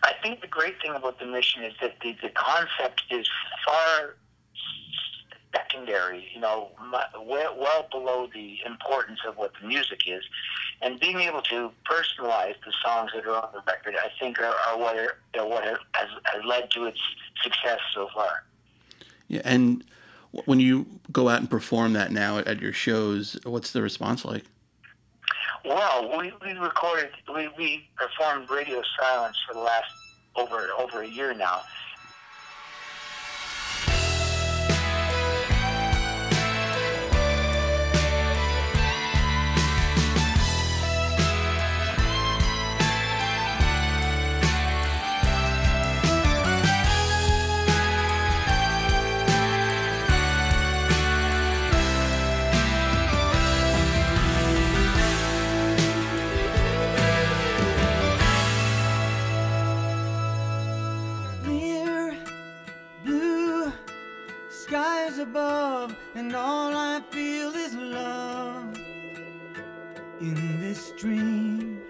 I 0.04 0.13
think 0.24 0.41
the 0.41 0.48
great 0.48 0.82
thing 0.82 0.94
about 0.96 1.20
the 1.20 1.28
mission 1.28 1.63
is 1.63 1.74
that 1.80 2.00
the, 2.02 2.15
the 2.24 2.30
concept 2.30 3.04
is 3.12 3.30
far 3.65 4.15
secondary, 5.56 6.28
you 6.34 6.39
know, 6.39 6.70
well, 7.24 7.56
well 7.58 7.88
below 7.91 8.28
the 8.34 8.58
importance 8.65 9.20
of 9.28 9.38
what 9.38 9.52
the 9.62 9.67
music 9.67 10.00
is. 10.08 10.24
And 10.82 11.00
being 11.00 11.20
able 11.20 11.41
to 11.44 11.72
personalize 11.86 12.56
the 12.65 12.74
songs 12.84 13.12
that 13.13 13.26
are 13.26 13.36
on 13.36 13.50
the 13.54 13.62
record, 13.67 13.96
I 14.04 14.10
think, 14.20 14.39
are, 14.39 14.56
are 14.67 14.78
what, 14.78 14.98
are, 14.98 15.17
are 15.38 15.48
what 15.48 15.63
has, 15.63 15.78
has 15.94 16.44
led 16.46 16.72
to 16.72 16.86
its 16.86 17.00
success 17.44 17.80
so 17.94 18.10
far. 18.13 18.44
Yeah. 19.28 19.41
And 19.46 19.84
when 20.46 20.60
you 20.60 20.88
go 21.12 21.30
out 21.30 21.39
and 21.39 21.50
perform 21.50 21.94
that 21.94 22.12
now 22.12 22.39
at, 22.39 22.48
at 22.48 22.62
your 22.62 22.74
shows, 22.74 23.38
what's 23.44 23.72
the 23.72 23.82
response 23.82 24.26
like? 24.26 24.46
Well, 25.63 26.17
we, 26.17 26.34
we 26.44 26.54
recorded, 26.54 27.12
we, 27.34 27.50
we 27.58 27.88
performed 27.96 28.50
Radio 28.50 28.82
Silence 29.00 29.38
for 29.48 29.54
the 29.54 29.60
last 29.60 29.91
over 30.36 30.70
over 30.80 31.02
a 31.02 31.08
year 31.08 31.34
now. 31.34 31.62
Above, 65.82 65.98
and 66.15 66.36
all 66.36 66.76
I 66.76 67.02
feel 67.12 67.54
is 67.56 67.76
love 67.76 68.78
in 70.20 70.60
this 70.60 70.91
dream. 70.91 71.82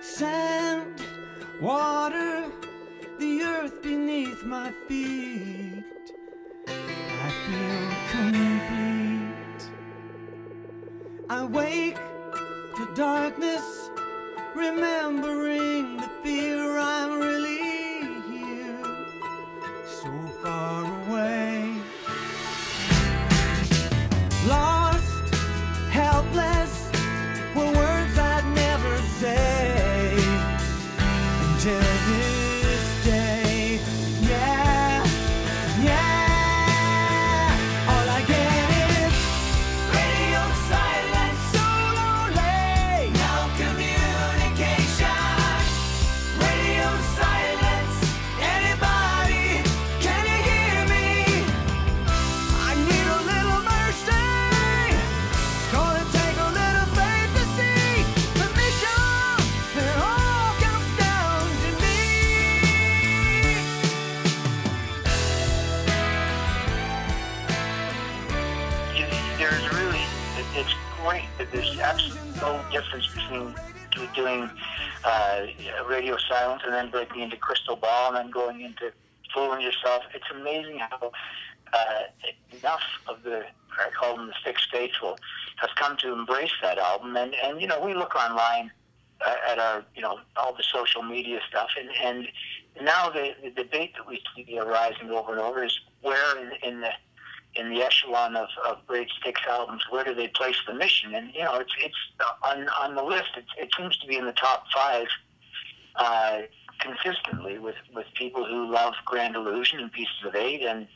Sand, 0.00 1.02
water, 1.60 2.50
the 3.18 3.42
earth 3.42 3.82
beneath 3.82 4.44
my 4.44 4.72
feet. 4.86 5.84
I 6.66 7.28
feel 7.46 7.86
complete. 8.12 9.70
I 11.30 11.44
wake 11.44 11.98
to 12.76 12.94
darkness 12.94 13.90
remembering 14.54 15.96
the 15.96 16.10
fear 16.22 16.78
I'm 16.78 17.20
really 17.20 17.67
difference 72.80 73.08
between 73.08 73.54
doing 74.14 74.50
uh, 75.04 75.46
radio 75.88 76.16
silence 76.28 76.62
and 76.64 76.72
then 76.72 76.90
breaking 76.90 77.22
into 77.22 77.36
Crystal 77.36 77.76
Ball 77.76 78.08
and 78.08 78.16
then 78.16 78.30
going 78.30 78.60
into 78.60 78.92
Fooling 79.34 79.60
Yourself. 79.60 80.04
It's 80.14 80.30
amazing 80.32 80.78
how 80.78 81.10
uh, 81.72 82.02
enough 82.56 82.82
of 83.08 83.22
the 83.22 83.44
I 83.78 83.90
call 83.90 84.16
them 84.16 84.28
the 84.28 84.34
Styx 84.40 84.66
Faithful 84.72 85.18
has 85.56 85.70
come 85.76 85.96
to 85.98 86.12
embrace 86.12 86.52
that 86.62 86.78
album. 86.78 87.16
And 87.16 87.34
and 87.34 87.60
you 87.60 87.66
know 87.66 87.84
we 87.84 87.94
look 87.94 88.14
online 88.14 88.70
uh, 89.26 89.34
at 89.50 89.58
our 89.58 89.84
you 89.94 90.02
know 90.02 90.20
all 90.36 90.54
the 90.54 90.62
social 90.62 91.02
media 91.02 91.40
stuff 91.48 91.68
and 91.78 91.88
and 92.02 92.28
now 92.80 93.10
the, 93.10 93.34
the 93.42 93.50
debate 93.50 93.94
that 93.96 94.06
we 94.06 94.22
see 94.36 94.58
arising 94.58 95.10
over 95.10 95.32
and 95.32 95.40
over 95.40 95.64
is 95.64 95.80
where 96.02 96.38
in, 96.38 96.52
in 96.62 96.80
the 96.80 96.90
in 97.54 97.70
the 97.70 97.82
echelon 97.82 98.36
of, 98.36 98.48
of 98.66 98.78
great 98.86 99.08
Styx 99.20 99.40
albums, 99.48 99.82
where 99.90 100.04
do 100.04 100.14
they 100.14 100.28
place 100.28 100.56
the 100.66 100.74
mission? 100.74 101.14
And 101.14 101.32
you 101.34 101.42
know, 101.42 101.56
it's 101.56 101.72
it's 101.80 101.96
on 102.42 102.68
on 102.80 102.94
the 102.94 103.02
list. 103.02 103.30
It, 103.36 103.44
it 103.58 103.70
seems 103.76 103.96
to 103.98 104.06
be 104.06 104.16
in 104.16 104.26
the 104.26 104.32
top 104.32 104.64
five 104.74 105.06
uh, 105.96 106.40
consistently 106.78 107.58
with 107.58 107.76
with 107.94 108.06
people 108.14 108.44
who 108.44 108.70
love 108.70 108.94
Grand 109.04 109.34
Illusion 109.34 109.80
and 109.80 109.92
Pieces 109.92 110.24
of 110.24 110.34
Eight 110.34 110.62
and 110.62 110.86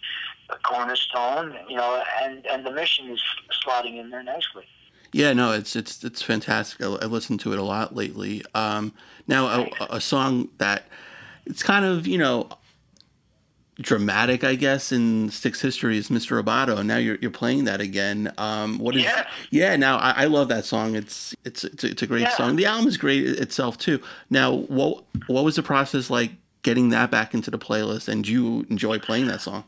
Cornerstone. 0.62 1.56
You 1.68 1.76
know, 1.76 2.02
and 2.22 2.46
and 2.46 2.64
the 2.64 2.70
mission 2.70 3.10
is 3.10 3.22
slotting 3.64 3.98
in 3.98 4.10
there 4.10 4.22
nicely. 4.22 4.64
Yeah, 5.12 5.32
no, 5.32 5.52
it's 5.52 5.76
it's 5.76 6.02
it's 6.04 6.22
fantastic. 6.22 6.80
I, 6.80 6.86
I 6.86 7.06
listened 7.06 7.40
to 7.40 7.52
it 7.52 7.58
a 7.58 7.62
lot 7.62 7.94
lately. 7.94 8.44
Um, 8.54 8.94
now, 9.26 9.68
a, 9.80 9.96
a 9.96 10.00
song 10.00 10.48
that 10.58 10.84
it's 11.44 11.62
kind 11.62 11.84
of 11.84 12.06
you 12.06 12.18
know 12.18 12.48
dramatic, 13.80 14.44
I 14.44 14.54
guess, 14.54 14.92
in 14.92 15.30
Styx 15.30 15.61
history 15.61 15.96
is 15.96 16.08
Mr. 16.08 16.42
Roboto. 16.42 16.78
And 16.78 16.88
now 16.88 16.98
you're 16.98 17.16
you're 17.16 17.30
playing 17.30 17.64
that 17.64 17.80
again. 17.80 18.32
Um, 18.38 18.78
what 18.78 18.94
is? 18.96 19.02
Yeah. 19.04 19.26
Yeah. 19.50 19.76
Now 19.76 19.98
I, 19.98 20.11
I 20.18 20.24
love 20.26 20.48
that 20.48 20.64
song. 20.64 20.94
It's 20.94 21.35
it's 21.44 21.64
it's, 21.64 21.85
a- 21.85 21.90
it's 21.90 22.02
a 22.02 22.06
great 22.06 22.22
Yeah. 22.22 22.30
song. 22.37 22.56
The 22.56 22.66
album 22.66 22.87
is 22.88 22.96
great 22.96 23.24
itself 23.26 23.78
too. 23.78 24.00
Now, 24.30 24.52
what 24.52 25.04
what 25.26 25.44
was 25.44 25.56
the 25.56 25.62
process 25.62 26.11
like 26.11 26.32
getting 26.62 26.90
that 26.90 27.11
back 27.11 27.35
into 27.35 27.50
the 27.50 27.58
playlist? 27.58 28.08
And 28.08 28.24
do 28.24 28.30
you 28.32 28.66
enjoy 28.70 28.98
playing 28.98 29.26
that 29.28 29.40
song? 29.40 29.64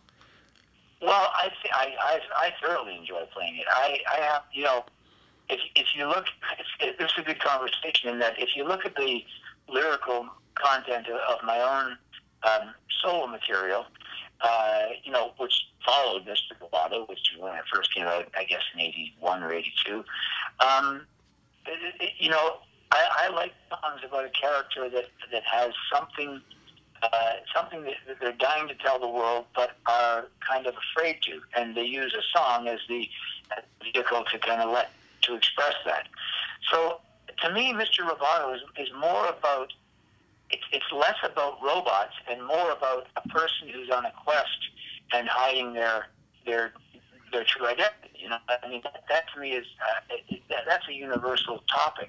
Well, 1.03 1.29
I, 1.37 1.49
th- 1.49 1.75
I, 1.75 1.95
I, 2.03 2.21
I 2.47 2.53
thoroughly 2.63 2.97
enjoy 2.97 3.25
playing 3.35 3.57
it. 3.57 3.67
I, 3.69 3.99
I 4.11 4.21
have, 4.23 4.43
you 4.55 4.63
know, 4.65 4.85
if, 5.51 5.61
if 5.77 5.87
you 5.95 6.07
look, 6.07 6.25
it's, 6.81 6.97
this 6.99 7.11
is 7.13 7.19
a 7.19 7.23
good 7.23 7.41
conversation 7.41 8.09
in 8.09 8.19
that 8.21 8.39
if 8.41 8.57
you 8.57 8.65
look 8.67 8.87
at 8.87 8.97
the 8.97 9.23
lyrical 9.69 10.27
content 10.55 11.09
of, 11.09 11.17
of 11.29 11.45
my 11.45 11.59
own 11.61 11.99
um, 12.45 12.75
solo 13.03 13.27
material, 13.27 13.87
uh, 14.41 14.87
you 15.03 15.13
know, 15.13 15.33
which 15.39 15.55
followed 15.85 16.25
Mr. 16.27 16.53
Roboto, 16.61 17.09
which 17.09 17.35
when 17.39 17.55
it 17.55 17.65
first 17.73 17.95
came 17.95 18.07
out, 18.07 18.29
I 18.37 18.45
guess 18.45 18.63
in 18.75 18.81
81 18.81 19.43
or 19.43 19.53
82, 19.53 20.05
um, 20.61 21.07
it, 21.67 21.95
it, 22.01 22.13
you 22.19 22.31
know, 22.31 22.59
I, 22.93 23.27
I 23.27 23.35
like 23.35 23.53
songs 23.69 24.01
about 24.07 24.25
a 24.25 24.31
character 24.31 24.89
that, 24.89 25.07
that 25.33 25.43
has 25.45 25.73
something 25.93 26.41
uh, 27.03 27.33
something 27.55 27.83
that, 27.83 27.95
that 28.07 28.17
they're 28.21 28.33
dying 28.33 28.67
to 28.69 28.75
tell 28.77 28.99
the 28.99 29.09
world, 29.09 29.45
but 29.55 29.73
are 29.87 30.27
kind 30.49 30.67
of 30.67 30.75
afraid 30.75 31.19
to, 31.23 31.41
and 31.55 31.77
they 31.77 31.85
use 31.85 32.15
a 32.15 32.39
song 32.39 32.67
as 32.67 32.79
the 32.89 33.09
as 33.57 33.63
the 33.79 33.93
vehicle 33.93 34.25
to 34.33 34.39
kind 34.39 34.63
of 34.63 34.71
let 34.71 34.91
to 35.23 35.35
express 35.35 35.75
that. 35.85 36.07
So, 36.71 37.01
to 37.43 37.53
me, 37.53 37.75
Mr. 37.75 38.09
Roboto 38.09 38.55
is, 38.55 38.63
is 38.79 38.89
more 38.99 39.27
about 39.27 39.73
it's, 40.51 40.63
it's 40.73 40.93
less 40.93 41.17
about 41.25 41.63
robots 41.63 42.15
and 42.31 42.45
more 42.47 42.71
about 42.73 43.07
a 43.17 43.29
person 43.29 43.69
who's 43.73 43.91
on 43.91 44.05
a 44.05 44.13
quest 44.25 44.59
and 45.13 45.29
hiding 45.29 45.73
their 45.73 46.07
their 46.47 46.73
their 47.33 47.45
true 47.45 47.67
identity. 47.67 48.11
You 48.17 48.31
know, 48.31 48.39
I 48.49 48.69
mean, 48.69 48.81
that, 48.85 49.05
that 49.09 49.25
to 49.35 49.41
me 49.41 49.53
is 49.53 49.67
uh, 49.81 50.15
it, 50.29 50.43
that, 50.49 50.65
that's 50.67 50.89
a 50.89 50.93
universal 50.93 51.63
topic, 51.73 52.09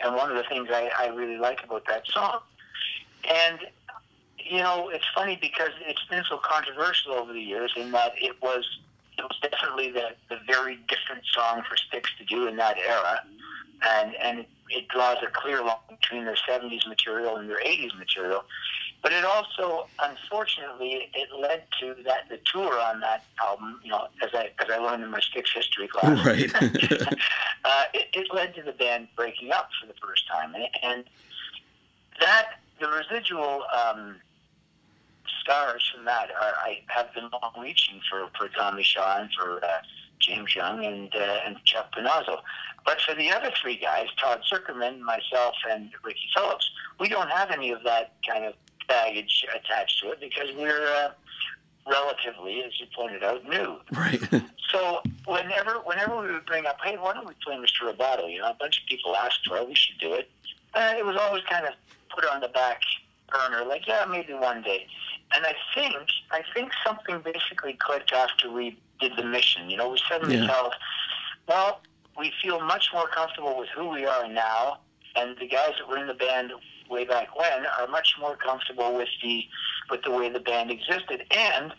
and 0.00 0.14
one 0.14 0.30
of 0.30 0.36
the 0.36 0.44
things 0.44 0.68
I, 0.70 0.90
I 0.98 1.06
really 1.08 1.36
like 1.36 1.64
about 1.64 1.86
that 1.88 2.06
song. 2.06 2.40
And 3.28 3.58
you 4.38 4.58
know, 4.58 4.88
it's 4.88 5.04
funny 5.14 5.38
because 5.40 5.70
it's 5.86 6.04
been 6.08 6.24
so 6.28 6.38
controversial 6.42 7.12
over 7.12 7.32
the 7.32 7.40
years 7.40 7.72
in 7.76 7.90
that 7.92 8.12
it 8.16 8.40
was 8.42 8.64
it 9.18 9.22
was 9.22 9.38
definitely 9.42 9.90
the, 9.90 10.10
the 10.28 10.38
very 10.46 10.76
different 10.88 11.24
song 11.32 11.62
for 11.68 11.76
Styx 11.76 12.10
to 12.18 12.24
do 12.24 12.46
in 12.46 12.56
that 12.56 12.78
era, 12.78 13.20
and 13.82 14.14
and 14.16 14.38
it, 14.40 14.48
it 14.70 14.88
draws 14.88 15.18
a 15.22 15.30
clear 15.32 15.62
line 15.62 15.89
between 16.10 16.24
their 16.24 16.36
'70s 16.48 16.86
material 16.86 17.36
and 17.36 17.48
their 17.48 17.60
'80s 17.60 17.96
material. 17.98 18.44
But 19.02 19.12
it 19.12 19.24
also, 19.24 19.88
unfortunately, 19.98 21.10
it 21.14 21.28
led 21.38 21.64
to 21.80 21.96
that 22.04 22.28
the 22.28 22.38
tour 22.44 22.78
on 22.78 23.00
that 23.00 23.24
album. 23.42 23.80
You 23.82 23.90
know, 23.90 24.08
as 24.22 24.30
I 24.34 24.50
as 24.58 24.70
I 24.70 24.78
learned 24.78 25.02
in 25.02 25.10
my 25.10 25.20
Styx 25.20 25.52
history 25.52 25.88
class, 25.88 26.24
Right. 26.26 26.52
uh, 27.64 27.84
it, 27.94 28.08
it 28.12 28.26
led 28.32 28.54
to 28.56 28.62
the 28.62 28.72
band 28.72 29.08
breaking 29.16 29.52
up 29.52 29.70
for 29.80 29.86
the 29.86 29.94
first 30.02 30.26
time, 30.28 30.54
and, 30.54 30.64
and 30.82 31.04
that 32.20 32.60
the 32.80 32.88
residual 32.88 33.64
um, 33.72 34.16
stars 35.40 35.90
from 35.94 36.04
that 36.04 36.30
are 36.30 36.54
I 36.58 36.82
have 36.88 37.12
been 37.14 37.28
long 37.30 37.52
reaching 37.58 38.00
for 38.10 38.28
for 38.36 38.48
Tommy 38.48 38.82
Shaw 38.82 39.20
and 39.20 39.30
for 39.32 39.64
uh, 39.64 39.68
James 40.18 40.54
Young 40.54 40.84
and 40.84 41.14
uh, 41.14 41.38
and 41.46 41.56
Chuck 41.64 41.92
Panazzo. 41.94 42.40
But 42.84 43.00
for 43.00 43.14
the 43.14 43.30
other 43.30 43.50
three 43.60 43.76
guys, 43.76 44.06
Todd 44.20 44.42
Sucherman, 44.50 45.00
myself, 45.00 45.54
and 45.70 45.90
Ricky 46.04 46.28
Phillips, 46.34 46.70
we 46.98 47.08
don't 47.08 47.30
have 47.30 47.50
any 47.50 47.70
of 47.70 47.82
that 47.84 48.14
kind 48.28 48.44
of 48.44 48.54
baggage 48.88 49.44
attached 49.54 50.00
to 50.02 50.10
it 50.10 50.20
because 50.20 50.48
we're 50.56 50.86
uh, 50.86 51.10
relatively, 51.88 52.62
as 52.62 52.78
you 52.80 52.86
pointed 52.94 53.22
out, 53.22 53.44
new. 53.48 53.76
right. 53.96 54.20
So 54.70 55.00
whenever 55.26 55.80
whenever 55.84 56.20
we 56.20 56.30
would 56.30 56.46
bring 56.46 56.64
up, 56.64 56.76
hey, 56.84 56.96
why 56.96 57.12
don't 57.12 57.26
we 57.26 57.34
play 57.44 57.56
Mr. 57.56 57.92
Roboto? 57.92 58.32
You 58.32 58.38
know, 58.38 58.50
a 58.50 58.54
bunch 58.54 58.80
of 58.80 58.86
people 58.86 59.16
asked 59.16 59.40
for 59.44 59.56
it. 59.56 59.66
We 59.66 59.74
should 59.74 59.98
do 59.98 60.12
it. 60.14 60.30
Uh, 60.74 60.94
it 60.96 61.04
was 61.04 61.16
always 61.16 61.42
kind 61.50 61.66
of 61.66 61.72
put 62.14 62.24
on 62.24 62.40
the 62.40 62.46
back 62.50 62.80
burner, 63.32 63.64
like 63.64 63.88
yeah, 63.88 64.04
maybe 64.08 64.32
one 64.32 64.62
day. 64.62 64.86
And 65.34 65.44
I 65.44 65.54
think 65.74 65.96
I 66.30 66.42
think 66.54 66.70
something 66.86 67.20
basically 67.20 67.72
clicked 67.72 68.12
after 68.12 68.48
we 68.48 68.78
did 69.00 69.16
the 69.16 69.24
mission. 69.24 69.68
You 69.68 69.76
know, 69.78 69.88
we 69.88 70.00
suddenly 70.08 70.36
Yeah. 70.36 70.46
felt, 70.46 70.74
well, 71.48 71.80
we 72.20 72.30
feel 72.42 72.60
much 72.60 72.90
more 72.92 73.08
comfortable 73.08 73.56
with 73.58 73.70
who 73.74 73.88
we 73.88 74.04
are 74.04 74.28
now, 74.28 74.78
and 75.16 75.36
the 75.38 75.48
guys 75.48 75.72
that 75.78 75.88
were 75.88 75.96
in 75.96 76.06
the 76.06 76.14
band 76.14 76.52
way 76.90 77.04
back 77.04 77.34
when 77.36 77.64
are 77.78 77.88
much 77.88 78.14
more 78.20 78.36
comfortable 78.36 78.94
with 78.94 79.08
the 79.22 79.44
with 79.90 80.02
the 80.02 80.10
way 80.10 80.28
the 80.28 80.38
band 80.40 80.70
existed, 80.70 81.24
and 81.30 81.72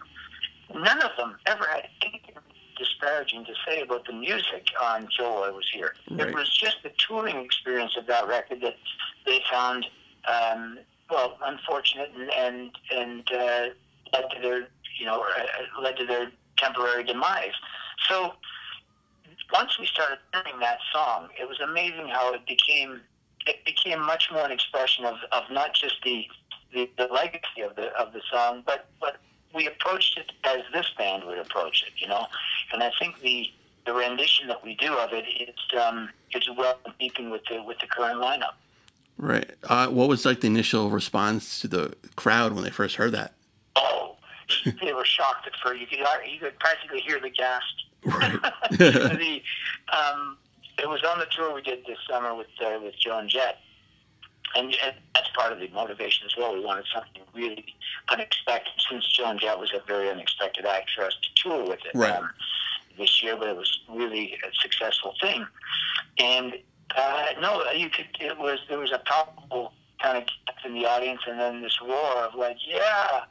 none 0.74 1.02
of 1.02 1.12
them 1.18 1.38
ever 1.46 1.66
had 1.66 1.88
anything 2.02 2.36
disparaging 2.78 3.46
to 3.46 3.54
say 3.68 3.82
about 3.82 4.06
the 4.08 4.14
music 4.14 4.66
on 4.82 5.08
Kilroy 5.16 5.52
Was 5.54 5.70
Here. 5.72 5.94
Right. 6.10 6.30
It 6.30 6.34
was 6.34 6.50
just 6.58 6.78
the 6.82 6.92
touring 6.98 7.38
experience 7.38 7.96
of 7.96 8.08
that 8.08 8.28
record 8.28 8.62
that 8.62 8.78
they 9.28 9.40
found, 9.52 9.86
um, 10.28 10.80
well, 11.12 11.38
unfortunate 11.46 12.12
and 12.18 12.32
and, 12.32 12.72
and 12.92 13.32
uh, 13.32 13.66
led 14.14 14.26
to 14.34 14.42
their, 14.42 14.68
you 15.00 15.06
know, 15.06 15.24
uh, 15.24 15.82
led 15.82 15.98
to 15.98 16.06
their 16.08 16.32
temporary 16.58 17.04
demise. 17.04 17.54
So 18.10 18.34
once 19.54 19.78
we 19.80 19.86
started 19.86 20.20
hearing 20.34 20.60
that 20.60 20.80
song, 20.94 21.30
it 21.40 21.48
was 21.48 21.60
amazing 21.60 22.08
how 22.08 22.34
it 22.34 22.46
became 22.48 23.02
it 23.48 23.64
became 23.66 24.00
much 24.02 24.30
more 24.32 24.46
an 24.46 24.52
expression 24.52 25.04
of, 25.06 25.16
of 25.32 25.44
not 25.50 25.74
just 25.74 25.96
the, 26.04 26.28
the, 26.74 26.88
the 26.98 27.08
legacy 27.08 27.62
of 27.68 27.76
the 27.76 27.88
of 28.00 28.14
the 28.14 28.22
song, 28.32 28.64
but 28.66 28.88
but 29.00 29.18
we 29.54 29.68
approached 29.68 30.18
it 30.18 30.32
as 30.44 30.62
this 30.74 30.88
band 30.98 31.24
would 31.26 31.38
approach 31.38 31.84
it, 31.86 31.94
you 32.02 32.08
know. 32.08 32.28
And 32.74 32.84
I 32.84 32.92
think 33.00 33.20
the 33.22 33.48
the 33.86 33.94
rendition 33.94 34.48
that 34.48 34.64
we 34.64 34.76
do 34.76 34.94
of 34.94 35.10
it's 35.12 35.60
um 35.82 36.10
it's 36.32 36.50
well 36.56 36.80
in 36.86 36.94
keeping 37.00 37.30
with 37.30 37.42
the 37.50 37.62
with 37.64 37.80
the 37.80 37.88
current 37.88 38.20
lineup. 38.20 38.54
Right. 39.18 39.52
Uh, 39.64 39.88
what 39.88 40.10
was 40.10 40.26
like 40.26 40.42
the 40.42 40.48
initial 40.48 40.90
response 40.90 41.60
to 41.62 41.68
the 41.68 41.94
crowd 42.16 42.54
when 42.54 42.64
they 42.64 42.72
first 42.72 42.96
heard 42.96 43.12
that? 43.12 43.34
Oh, 43.76 44.16
they 44.82 44.94
were 44.94 45.06
shocked 45.06 45.46
at 45.48 45.54
first. 45.64 45.80
You 45.80 45.88
could 45.88 46.00
you 46.32 46.40
could 46.40 46.58
practically 46.60 47.02
hear 47.02 47.20
the 47.20 47.30
gasp. 47.30 47.64
Right. 48.06 48.40
the 48.72 49.42
um, 49.94 50.38
it 50.80 50.90
was 50.90 51.04
on 51.04 51.20
the 51.20 51.26
tour 51.30 51.54
we 51.54 51.62
did 51.62 51.86
this 51.86 51.98
summer 52.10 52.34
with 52.36 52.48
uh, 52.66 52.80
with 52.82 52.96
Joan 53.00 53.30
Jett, 53.30 53.60
and, 54.56 54.76
and 54.84 54.96
that's 55.14 55.30
part 55.36 55.52
of 55.54 55.60
the 55.60 55.68
motivation 55.70 56.26
as 56.26 56.36
well. 56.38 56.54
We 56.54 56.64
wanted 56.66 56.86
something 56.94 57.22
really 57.34 57.66
unexpected, 58.10 58.74
since 58.90 59.08
Joan 59.08 59.38
Jett 59.38 59.60
was 59.60 59.72
a 59.74 59.86
very 59.88 60.10
unexpected 60.10 60.66
act 60.66 60.92
for 60.96 61.04
us 61.04 61.16
to 61.22 61.44
tour 61.44 61.64
with 61.68 61.80
it 61.86 61.92
Right. 61.96 62.12
um, 62.16 62.30
this 62.98 63.22
year, 63.24 63.36
but 63.38 63.48
it 63.50 63.56
was 63.56 63.82
really 63.90 64.34
a 64.48 64.52
successful 64.62 65.14
thing. 65.22 65.46
And 66.18 66.56
uh, 66.98 67.26
no, 67.40 67.64
you 67.72 67.90
could. 67.90 68.08
It 68.20 68.38
was 68.38 68.60
there 68.68 68.80
was 68.80 68.92
a 68.92 69.00
palpable 69.06 69.74
kind 70.02 70.18
of 70.18 70.26
gasp 70.48 70.66
in 70.66 70.74
the 70.74 70.86
audience, 70.88 71.22
and 71.28 71.40
then 71.40 71.62
this 71.62 71.78
roar 71.82 72.18
of 72.24 72.34
like, 72.36 72.58
yeah, 72.68 73.26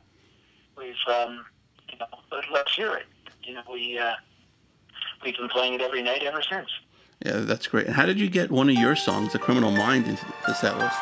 we've 0.78 0.94
um, 1.08 1.44
you 1.90 1.98
know, 1.98 2.06
let- 2.30 2.44
let's 2.52 2.72
hear 2.74 2.94
it. 2.94 3.06
You 3.42 3.54
know, 3.54 3.62
we. 3.70 3.98
Uh, 3.98 4.12
We've 5.24 5.36
been 5.36 5.48
playing 5.48 5.74
it 5.74 5.80
every 5.80 6.02
night 6.02 6.22
ever 6.22 6.42
since. 6.42 6.68
yeah, 7.24 7.38
that's 7.38 7.66
great. 7.66 7.86
And 7.86 7.94
how 7.96 8.06
did 8.06 8.18
you 8.18 8.28
get 8.30 8.50
one 8.50 8.68
of 8.70 8.76
your 8.76 8.96
songs, 8.96 9.32
"The 9.32 9.38
Criminal 9.38 9.70
Mind," 9.70 10.06
into 10.06 10.24
the 10.46 10.54
set 10.54 10.78
list? 10.78 10.96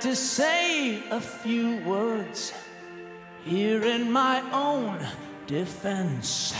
to 0.00 0.14
say 0.14 1.02
a 1.10 1.20
few 1.20 1.78
words 1.78 2.52
here 3.44 3.84
in 3.84 4.12
my 4.12 4.40
own 4.52 4.96
defense. 5.46 6.54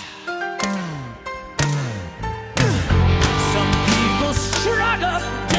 Some 3.52 3.72
people 3.86 4.34
strut 4.34 5.02
up. 5.04 5.57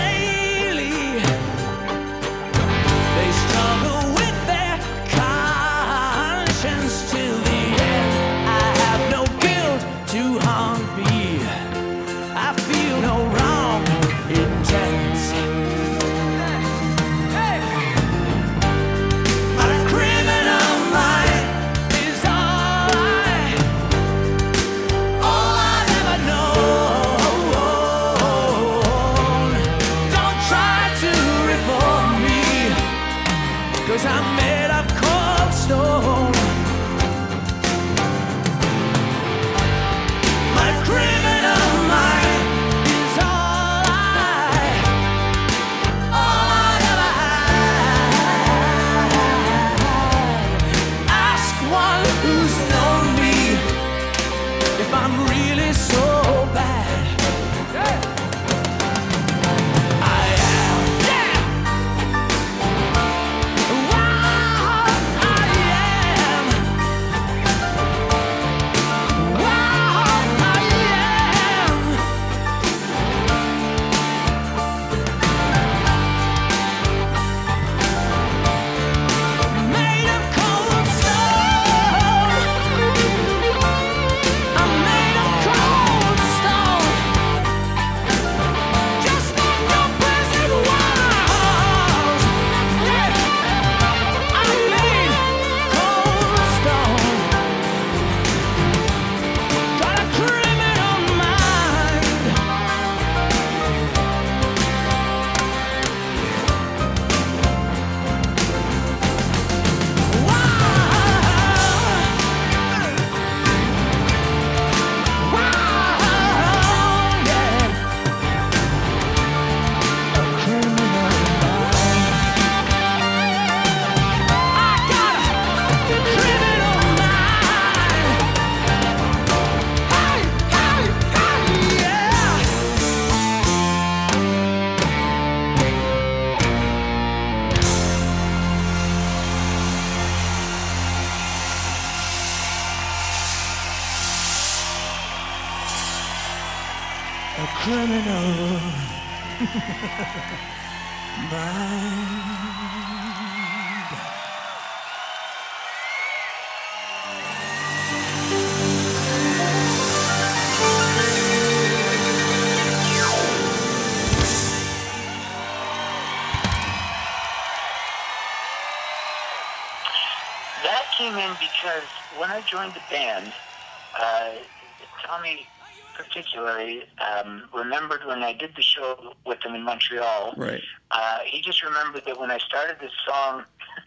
Particularly 176.59 176.83
um, 176.99 177.43
remembered 177.53 178.05
when 178.05 178.23
I 178.23 178.33
did 178.33 178.55
the 178.55 178.61
show 178.61 179.13
with 179.25 179.43
him 179.43 179.55
in 179.55 179.63
Montreal. 179.63 180.33
Right. 180.37 180.61
Uh, 180.91 181.19
he 181.25 181.41
just 181.41 181.63
remembered 181.63 182.03
that 182.05 182.19
when 182.19 182.31
I 182.31 182.37
started 182.39 182.77
this 182.81 182.91
song, 183.07 183.43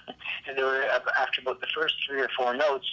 there 0.56 0.64
were 0.64 0.84
after 1.18 1.40
about 1.40 1.60
the 1.60 1.66
first 1.74 1.94
three 2.06 2.20
or 2.20 2.28
four 2.36 2.54
notes, 2.54 2.86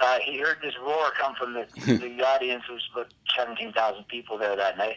uh, 0.00 0.18
he 0.24 0.38
heard 0.38 0.58
this 0.62 0.74
roar 0.80 1.10
come 1.18 1.34
from 1.34 1.54
the, 1.54 1.66
the 1.86 2.26
audience. 2.26 2.64
There 2.66 2.74
was 2.74 2.88
about 2.92 3.12
seventeen 3.36 3.72
thousand 3.72 4.08
people 4.08 4.38
there 4.38 4.56
that 4.56 4.78
night, 4.78 4.96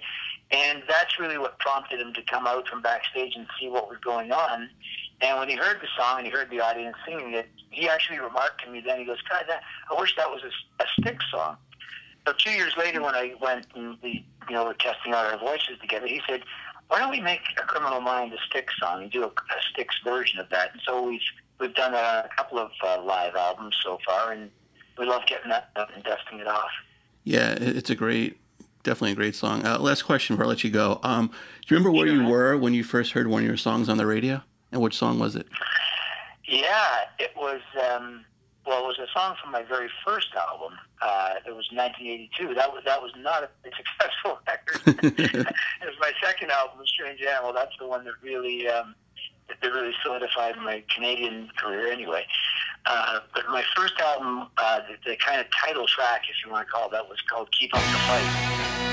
and 0.51 0.83
that's 0.87 1.19
really 1.19 1.37
what 1.37 1.59
prompted 1.59 1.99
him 1.99 2.13
to 2.13 2.21
come 2.23 2.47
out 2.47 2.67
from 2.67 2.81
backstage 2.81 3.33
and 3.35 3.45
see 3.59 3.69
what 3.69 3.89
was 3.89 3.99
going 4.03 4.31
on. 4.31 4.69
And 5.21 5.37
when 5.37 5.49
he 5.49 5.55
heard 5.55 5.79
the 5.79 5.87
song 5.95 6.17
and 6.17 6.25
he 6.25 6.33
heard 6.33 6.49
the 6.49 6.61
audience 6.61 6.97
singing 7.05 7.33
it, 7.35 7.47
he 7.69 7.87
actually 7.87 8.19
remarked 8.19 8.63
to 8.65 8.71
me 8.71 8.81
then, 8.83 8.97
he 8.97 9.05
goes, 9.05 9.21
God, 9.29 9.43
that, 9.47 9.61
I 9.91 9.99
wish 9.99 10.15
that 10.15 10.31
was 10.31 10.41
a, 10.43 10.83
a 10.83 10.87
Styx 10.99 11.23
song. 11.29 11.57
So 12.27 12.33
two 12.37 12.51
years 12.51 12.73
later, 12.77 13.01
when 13.01 13.15
I 13.15 13.33
went 13.41 13.67
and 13.75 13.97
we, 14.01 14.25
you 14.47 14.55
know, 14.55 14.65
were 14.65 14.73
testing 14.75 15.13
out 15.13 15.31
our 15.31 15.39
voices 15.39 15.79
together, 15.81 16.07
he 16.07 16.21
said, 16.27 16.43
why 16.87 16.99
don't 16.99 17.09
we 17.09 17.21
make 17.21 17.39
a 17.57 17.61
Criminal 17.61 18.01
Mind 18.01 18.33
a 18.33 18.37
Styx 18.49 18.73
song 18.79 19.03
and 19.03 19.11
do 19.11 19.23
a, 19.23 19.27
a 19.27 19.61
Styx 19.71 19.95
version 20.03 20.39
of 20.39 20.49
that? 20.49 20.73
And 20.73 20.81
so 20.85 21.07
we've 21.07 21.21
we've 21.59 21.73
done 21.73 21.93
a 21.93 22.27
couple 22.35 22.59
of 22.59 22.71
uh, 22.83 23.01
live 23.01 23.35
albums 23.35 23.77
so 23.81 23.97
far, 24.05 24.33
and 24.33 24.51
we 24.99 25.05
love 25.05 25.21
getting 25.25 25.49
that 25.49 25.71
and 25.95 26.03
dusting 26.03 26.39
it 26.39 26.47
off. 26.47 26.69
Yeah, 27.23 27.55
it's 27.57 27.89
a 27.89 27.95
great, 27.95 28.39
definitely 28.83 29.13
a 29.13 29.15
great 29.15 29.35
song. 29.35 29.65
Uh, 29.65 29.79
last 29.79 30.01
question 30.01 30.35
before 30.35 30.45
I 30.45 30.49
let 30.49 30.63
you 30.63 30.69
go. 30.69 30.99
Um, 31.01 31.27
do 31.27 31.33
you 31.73 31.77
remember 31.77 31.91
where 31.97 32.07
you 32.07 32.25
were 32.25 32.57
when 32.57 32.73
you 32.73 32.83
first 32.83 33.13
heard 33.13 33.27
one 33.27 33.43
of 33.43 33.47
your 33.47 33.57
songs 33.57 33.87
on 33.87 33.97
the 33.97 34.05
radio? 34.05 34.43
And 34.73 34.81
which 34.81 34.97
song 34.97 35.17
was 35.17 35.35
it? 35.35 35.47
Yeah, 36.45 36.99
it 37.19 37.31
was. 37.37 37.61
Um, 37.89 38.25
well, 38.65 38.83
it 38.83 38.87
was 38.87 38.99
a 38.99 39.07
song 39.17 39.35
from 39.41 39.51
my 39.51 39.63
very 39.63 39.89
first 40.05 40.27
album. 40.35 40.77
Uh, 41.01 41.35
it 41.47 41.55
was 41.55 41.67
1982. 41.73 42.53
That 42.53 42.71
was 42.71 42.83
that 42.85 43.01
was 43.01 43.11
not 43.17 43.43
a 43.43 43.49
successful 43.63 44.39
record. 44.47 45.03
it 45.17 45.85
was 45.85 45.95
my 45.99 46.11
second 46.21 46.51
album, 46.51 46.85
Strange 46.85 47.21
Animal. 47.21 47.53
That's 47.53 47.75
the 47.79 47.87
one 47.87 48.03
that 48.05 48.13
really 48.21 48.67
um, 48.67 48.95
that 49.47 49.71
really 49.71 49.93
solidified 50.03 50.57
my 50.57 50.83
Canadian 50.93 51.49
career, 51.57 51.91
anyway. 51.91 52.25
Uh, 52.85 53.19
but 53.33 53.47
my 53.49 53.63
first 53.75 53.99
album, 53.99 54.47
uh, 54.57 54.79
the, 54.87 55.11
the 55.11 55.15
kind 55.17 55.39
of 55.39 55.47
title 55.51 55.85
track, 55.87 56.23
if 56.29 56.35
you 56.45 56.51
want 56.51 56.67
to 56.67 56.71
call 56.71 56.87
it 56.87 56.91
that, 56.91 57.07
was 57.07 57.19
called 57.29 57.49
"Keep 57.51 57.75
Up 57.75 57.81
the 57.81 57.97
Fight." 57.97 58.90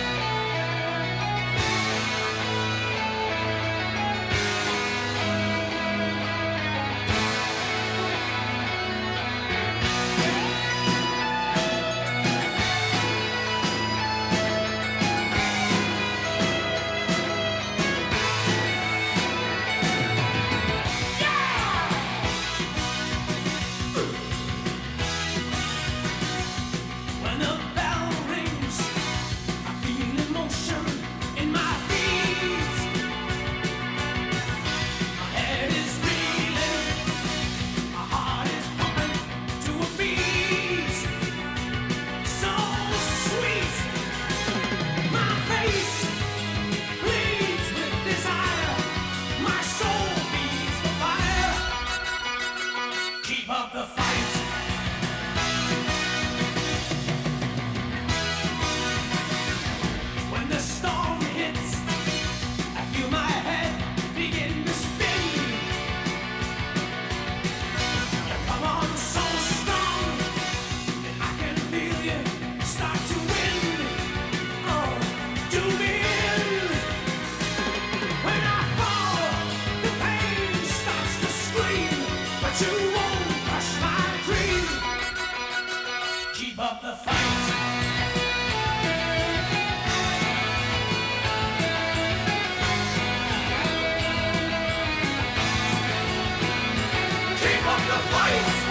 the! 98.01 98.68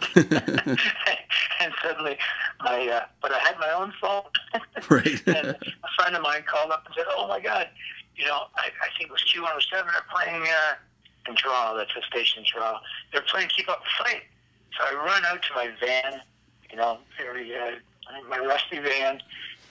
Basement, 0.00 0.04
and 1.60 1.72
suddenly, 1.82 2.18
my, 2.60 2.88
uh, 2.88 3.04
but 3.20 3.32
I 3.32 3.38
had 3.38 3.58
my 3.58 3.70
own 3.70 3.92
phone. 4.00 4.22
Right. 4.90 5.22
and 5.26 5.46
a 5.46 5.88
friend 5.96 6.16
of 6.16 6.22
mine 6.22 6.42
called 6.46 6.72
up 6.72 6.84
and 6.86 6.94
said, 6.96 7.04
"Oh 7.08 7.28
my 7.28 7.40
God, 7.40 7.68
you 8.16 8.26
know, 8.26 8.42
I, 8.56 8.68
I 8.82 8.88
think 8.98 9.10
it 9.10 9.12
was 9.12 9.22
Q107 9.32 9.70
They're 9.70 10.04
playing 10.12 10.42
uh, 10.42 10.74
in 11.28 11.36
Toronto. 11.36 11.78
That's 11.78 11.92
a 11.96 12.02
station 12.06 12.44
Toronto. 12.44 12.80
They're 13.12 13.22
playing 13.22 13.48
Keep 13.48 13.68
Up 13.68 13.82
the 13.82 14.04
Fight." 14.04 14.22
So 14.76 14.84
I 14.84 14.94
run 14.94 15.24
out 15.24 15.42
to 15.42 15.54
my 15.54 15.70
van, 15.80 16.20
you 16.70 16.76
know, 16.76 16.98
very 17.16 17.54
uh, 17.54 17.72
my 18.28 18.38
rusty 18.38 18.78
van, 18.78 19.20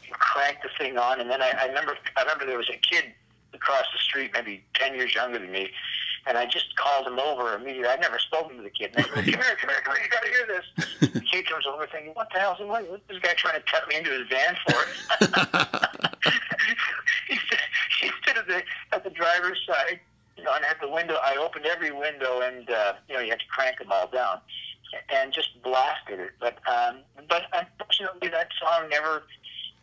and 0.05 0.13
crank 0.13 0.57
the 0.63 0.69
thing 0.77 0.97
on. 0.97 1.19
And 1.19 1.29
then 1.29 1.41
I, 1.41 1.51
I 1.59 1.65
remember, 1.65 1.97
I 2.15 2.21
remember 2.21 2.45
there 2.45 2.57
was 2.57 2.69
a 2.69 2.77
kid 2.77 3.05
across 3.53 3.85
the 3.93 3.99
street, 3.99 4.31
maybe 4.33 4.63
ten 4.73 4.95
years 4.95 5.13
younger 5.13 5.39
than 5.39 5.51
me. 5.51 5.71
And 6.27 6.37
I 6.37 6.45
just 6.45 6.75
called 6.75 7.07
him 7.07 7.19
over 7.19 7.55
immediately. 7.55 7.87
I'd 7.87 7.99
never 7.99 8.19
spoken 8.19 8.57
to 8.57 8.63
the 8.63 8.69
kid. 8.69 8.91
And 8.95 9.05
I 9.05 9.09
said, 9.09 9.13
come 9.13 9.23
here, 9.25 9.57
come 9.59 9.69
here, 9.69 9.81
come 9.83 9.95
here, 9.95 10.03
you 10.03 10.09
gotta 10.09 10.29
hear 10.29 10.47
this. 10.47 11.11
The 11.13 11.21
kid 11.21 11.47
comes 11.49 11.65
over 11.65 11.87
thinking, 11.87 12.13
what 12.13 12.29
the 12.33 12.39
hell's 12.39 12.57
he 12.59 12.65
what, 12.65 12.89
what's 12.89 13.03
this 13.07 13.19
guy 13.19 13.33
trying 13.33 13.59
to 13.59 13.65
cut 13.69 13.87
me 13.87 13.95
into 13.95 14.11
his 14.11 14.27
van 14.29 14.55
for? 14.67 14.79
he 17.27 17.39
he 18.01 18.11
stood 18.21 18.37
at 18.37 18.47
the 18.47 18.63
at 18.91 19.03
the 19.03 19.09
driver's 19.09 19.59
side, 19.67 19.99
you 20.37 20.43
know, 20.43 20.53
and 20.53 20.63
had 20.65 20.77
the 20.81 20.89
window. 20.89 21.17
I 21.23 21.35
opened 21.37 21.65
every 21.65 21.91
window, 21.91 22.41
and 22.41 22.69
uh, 22.69 22.93
you 23.07 23.15
know, 23.15 23.21
you 23.21 23.29
had 23.29 23.39
to 23.39 23.47
crank 23.47 23.79
them 23.79 23.91
all 23.91 24.07
down, 24.07 24.39
and 25.09 25.31
just 25.33 25.61
blasted 25.63 26.19
it. 26.19 26.31
But 26.39 26.59
um, 26.67 26.99
but 27.27 27.43
unfortunately, 27.53 28.29
that 28.29 28.49
song 28.61 28.89
never 28.89 29.23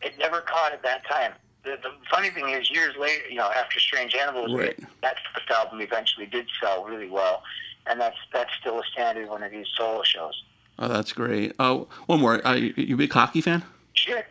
it 0.03 0.19
never 0.19 0.41
caught 0.41 0.73
at 0.73 0.83
that 0.83 1.07
time. 1.07 1.33
The, 1.69 1.89
the 1.89 1.95
funny 2.11 2.31
thing 2.31 2.49
is, 2.49 2.71
years 2.71 2.95
later, 2.99 3.29
you 3.29 3.37
know, 3.37 3.51
after 3.51 3.79
Strange 3.81 4.15
Animals, 4.15 4.53
Right. 4.55 4.79
that 5.03 5.17
first 5.35 5.51
album 5.51 5.81
eventually 5.81 6.27
did 6.27 6.47
sell 6.61 6.85
really 6.85 7.09
well, 7.09 7.43
and 7.87 8.01
that's 8.01 8.17
that's 8.33 8.51
still 8.61 8.79
a 8.81 8.83
standard 8.93 9.29
one 9.29 9.43
of 9.43 9.51
these 9.51 9.67
solo 9.77 10.03
shows. 10.03 10.43
oh, 10.79 10.89
that's 10.89 11.13
great. 11.13 11.53
Oh, 11.59 11.89
one 12.07 12.21
more. 12.21 12.47
Uh, 12.47 12.55
you, 12.55 12.73
you 12.77 12.95
a 12.95 12.99
big 12.99 13.13
hockey 13.13 13.41
fan? 13.41 13.63
Shit. 13.95 14.27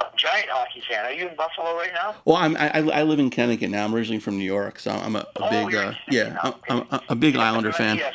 A 0.00 0.04
giant 0.16 0.48
hockey 0.48 0.82
fan. 0.88 1.04
Are 1.04 1.12
you 1.12 1.28
in 1.28 1.36
Buffalo 1.36 1.74
right 1.76 1.92
now? 1.94 2.14
Well, 2.24 2.36
I'm, 2.36 2.56
I, 2.56 2.70
I 2.78 3.02
live 3.02 3.18
in 3.18 3.28
Connecticut 3.30 3.70
now. 3.70 3.84
I'm 3.84 3.94
originally 3.94 4.20
from 4.20 4.38
New 4.38 4.44
York, 4.44 4.78
so 4.78 4.90
I'm 4.90 5.16
a, 5.16 5.20
a 5.20 5.26
Oh, 5.36 5.50
big 5.50 5.74
uh, 5.74 5.92
yeah, 6.10 6.36
I'm. 6.42 6.54
I'm 6.68 6.78
a, 6.90 7.02
a 7.10 7.14
big 7.14 7.34
Yeah, 7.34 7.42
Islander 7.42 7.72
fan. 7.72 7.96
Yes, 7.98 8.14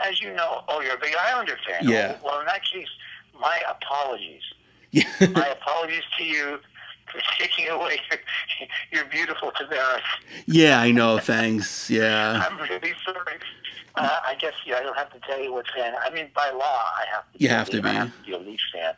as 0.00 0.20
you 0.20 0.32
know, 0.34 0.62
oh, 0.68 0.80
you're 0.80 0.94
a 0.94 0.98
big 0.98 1.14
Islander 1.16 1.56
fan. 1.66 1.88
Yeah. 1.88 2.16
Oh, 2.22 2.26
well, 2.26 2.40
in 2.40 2.46
that 2.46 2.62
case, 2.64 2.88
my 3.40 3.60
apologies. 3.70 4.42
Yeah. 4.90 5.04
My 5.34 5.46
apologies 5.46 6.02
to 6.18 6.24
you 6.24 6.58
taking 7.38 7.68
away 7.68 7.98
your, 8.10 8.18
your 8.92 9.04
beautiful 9.10 9.50
Tavares. 9.52 10.00
yeah, 10.46 10.80
I 10.80 10.90
know. 10.92 11.18
Thanks. 11.18 11.90
Yeah. 11.90 12.46
I'm 12.50 12.58
really 12.58 12.94
sorry. 13.04 13.38
Uh, 13.94 14.18
I 14.26 14.34
guess 14.36 14.54
yeah, 14.64 14.76
I 14.78 14.82
don't 14.82 14.96
have 14.96 15.12
to 15.12 15.20
tell 15.20 15.38
you 15.40 15.52
what 15.52 15.66
fan. 15.76 15.92
I 16.02 16.10
mean, 16.10 16.28
by 16.34 16.50
law, 16.50 16.62
I 16.98 17.04
have 17.12 17.30
to. 17.32 17.38
You 17.42 17.48
have 17.50 17.68
to 17.70 17.78
I 17.78 17.80
be. 17.80 17.88
have 17.88 18.16
to 18.16 18.26
be 18.26 18.32
a 18.32 18.38
Leafs 18.38 18.62
fan. 18.72 18.94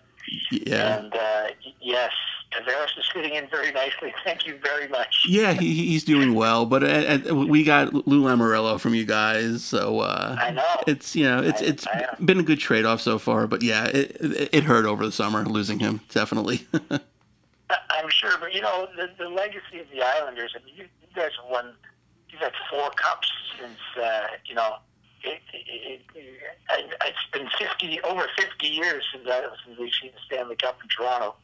Yeah. 0.53 0.99
And 0.99 1.15
uh, 1.15 1.49
yes, 1.83 2.13
Tavares 2.53 2.97
is 2.97 3.05
fitting 3.13 3.35
in 3.35 3.49
very 3.49 3.73
nicely. 3.73 4.15
Thank 4.25 4.47
you 4.47 4.57
very 4.63 4.87
much. 4.89 5.25
Yeah, 5.29 5.53
he, 5.53 5.75
he's 5.89 6.05
doing 6.05 6.35
well, 6.35 6.65
but 6.65 6.83
uh, 6.85 7.19
uh, 7.31 7.35
we 7.35 7.65
got 7.65 7.93
Lou 8.07 8.23
Lamoriello 8.23 8.79
from 8.81 8.95
you 8.95 9.05
guys, 9.05 9.65
so 9.65 9.99
uh, 10.01 10.37
I 10.41 10.51
know. 10.53 10.63
it's 10.87 11.15
you 11.17 11.25
know 11.25 11.43
it's 11.43 11.61
I- 11.61 11.65
it's 11.65 11.87
I 11.89 12.07
been 12.25 12.39
a 12.39 12.45
good 12.45 12.61
trade 12.61 12.85
off 12.85 13.01
so 13.01 13.19
far. 13.19 13.49
But 13.49 13.63
yeah, 13.63 13.87
it, 13.87 14.17
it 14.21 14.49
it 14.53 14.65
hurt 14.65 14.87
over 14.87 15.05
the 15.05 15.13
summer 15.13 15.45
losing 15.45 15.81
him 15.81 16.01
definitely. 16.11 16.67
I'm 17.91 18.09
sure, 18.09 18.33
but 18.41 18.55
you 18.55 18.61
know 18.61 18.89
the 18.97 19.11
the 19.19 19.29
legacy 19.29 19.81
of 19.81 19.87
the 19.93 20.03
Islanders. 20.03 20.55
I 20.59 20.65
mean, 20.65 20.75
you, 20.77 20.85
you 20.85 21.09
guys 21.15 21.31
have 21.41 21.51
won. 21.51 21.75
You've 22.29 22.41
had 22.41 22.53
four 22.71 22.91
cups 22.91 23.31
since 23.59 23.79
uh, 24.03 24.27
you 24.47 24.55
know. 24.55 24.77
It, 25.27 25.41
it, 25.55 26.03
it, 26.15 26.35
it, 26.71 26.95
it's 27.03 27.19
been 27.33 27.49
fifty 27.59 27.99
over 28.03 28.29
fifty 28.37 28.67
years 28.67 29.05
since, 29.11 29.27
I, 29.27 29.41
since 29.65 29.79
we've 29.79 29.91
seen 30.01 30.11
the 30.13 30.19
Stanley 30.27 30.57
Cup 30.57 30.79
in 30.83 30.89
Toronto. 30.89 31.35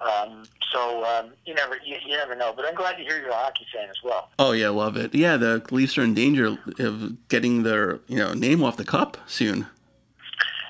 Um, 0.00 0.44
so 0.72 1.04
um, 1.04 1.32
you 1.44 1.54
never 1.54 1.78
you, 1.84 1.96
you 2.06 2.16
never 2.16 2.36
know. 2.36 2.52
But 2.54 2.66
I'm 2.66 2.74
glad 2.74 2.96
to 2.98 3.02
hear 3.02 3.18
you're 3.18 3.30
a 3.30 3.34
hockey 3.34 3.66
fan 3.74 3.88
as 3.88 3.96
well. 4.04 4.28
oh 4.38 4.52
yeah, 4.52 4.68
love 4.68 4.96
it. 4.96 5.14
Yeah, 5.14 5.36
the 5.36 5.66
Leafs 5.70 5.96
are 5.98 6.02
in 6.02 6.14
danger 6.14 6.56
of 6.78 7.28
getting 7.28 7.62
their 7.62 7.98
you 8.06 8.16
know 8.18 8.32
name 8.32 8.62
off 8.62 8.76
the 8.76 8.84
cup 8.84 9.16
soon. 9.26 9.66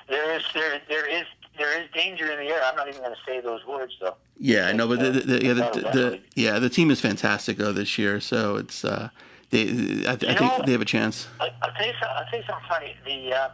There 0.07 0.35
is 0.37 0.43
there 0.53 0.81
there 0.87 1.05
is 1.05 1.25
there 1.57 1.81
is 1.81 1.87
danger 1.93 2.31
in 2.31 2.37
the 2.45 2.51
air. 2.51 2.61
I'm 2.63 2.75
not 2.75 2.87
even 2.87 3.01
going 3.01 3.13
to 3.13 3.19
say 3.25 3.41
those 3.41 3.65
words 3.65 3.93
though. 3.99 4.15
Yeah, 4.39 4.67
I 4.67 4.73
know, 4.73 4.87
but 4.87 4.99
the, 4.99 5.11
the, 5.11 5.19
the, 5.21 5.43
yeah, 5.45 5.53
the, 5.53 5.69
the, 5.93 6.19
yeah 6.35 6.59
the 6.59 6.69
team 6.69 6.91
is 6.91 7.01
fantastic 7.01 7.57
though 7.57 7.73
this 7.73 7.97
year, 7.97 8.19
so 8.19 8.55
it's 8.57 8.85
uh, 8.85 9.09
they 9.49 10.05
I, 10.07 10.11
I 10.13 10.15
think 10.15 10.39
know- 10.41 10.61
they 10.65 10.71
have 10.71 10.81
a 10.81 10.85
chance. 10.85 11.27
I, 11.39 11.49
I'll 11.61 11.71
tell 11.73 11.87
you 11.87 11.93
something. 11.93 12.15
I'll 12.17 12.25
tell 12.29 12.39
you 12.39 12.45
something 12.45 12.69
funny. 12.69 12.95
The 13.05 13.33
uh, 13.35 13.49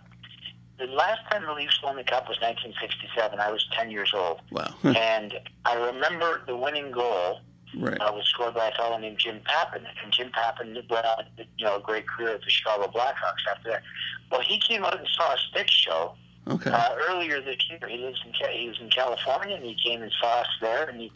the 0.80 0.88
last 0.88 1.22
time 1.32 1.44
the 1.46 1.54
Leafs 1.54 1.82
won 1.84 1.96
the 1.96 2.04
cup 2.04 2.28
was 2.28 2.40
1967. 2.42 3.40
I 3.40 3.52
was 3.52 3.66
10 3.78 3.92
years 3.92 4.12
old, 4.14 4.42
Wow, 4.52 4.74
and 4.84 5.40
I 5.66 5.76
remember 5.76 6.42
the 6.48 6.58
winning 6.58 6.92
goal 6.92 7.40
right? 7.78 8.00
uh, 8.02 8.12
was 8.12 8.26
scored 8.28 8.56
by 8.56 8.68
a 8.70 8.76
fellow 8.76 8.98
named 8.98 9.20
Jim 9.20 9.40
Pappin, 9.46 9.86
and 10.04 10.12
Jim 10.12 10.32
Pappin 10.34 10.74
went 10.90 11.06
on, 11.06 11.26
you 11.58 11.66
know, 11.66 11.78
a 11.78 11.80
great 11.80 12.08
career 12.08 12.30
at 12.36 12.42
the 12.42 12.50
Chicago 12.50 12.88
Blackhawks 12.92 13.46
after 13.50 13.70
that. 13.70 13.84
Well, 14.32 14.42
he 14.42 14.60
came 14.60 14.84
out 14.84 14.98
and 14.98 15.08
saw 15.16 15.34
a 15.34 15.38
Styx 15.52 15.72
show 15.72 16.16
Okay, 16.48 16.70
uh, 16.72 16.96
earlier 17.10 17.42
this 17.42 17.58
year. 17.70 17.80
He 17.88 17.98
lives 17.98 18.22
in 18.26 18.34
he 18.52 18.68
was 18.68 18.80
in 18.82 18.90
California, 18.90 19.56
and 19.56 19.66
he 19.66 19.76
came 19.76 20.02
and 20.02 20.12
saw 20.20 20.42
us 20.42 20.48
there, 20.62 20.90
and 20.90 21.00
he 21.00 21.12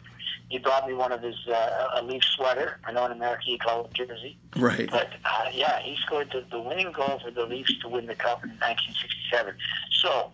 he 0.48 0.58
brought 0.58 0.86
me 0.88 0.94
one 0.94 1.12
of 1.12 1.22
his 1.22 1.36
uh, 1.46 1.88
a 1.96 2.02
Leaf 2.02 2.22
sweater. 2.24 2.78
I 2.84 2.92
know 2.92 3.04
in 3.06 3.12
America 3.12 3.42
you 3.46 3.58
call 3.58 3.84
it 3.84 3.92
jersey. 3.92 4.38
right. 4.56 4.90
But 4.90 5.10
uh, 5.24 5.50
yeah, 5.52 5.80
he 5.80 5.96
scored 5.96 6.30
the, 6.32 6.44
the 6.50 6.60
winning 6.60 6.92
goal 6.92 7.20
for 7.22 7.30
the 7.30 7.44
Leafs 7.44 7.78
to 7.80 7.88
win 7.88 8.06
the 8.06 8.14
cup 8.14 8.42
in 8.42 8.50
1967. 8.50 9.54
So, 10.00 10.30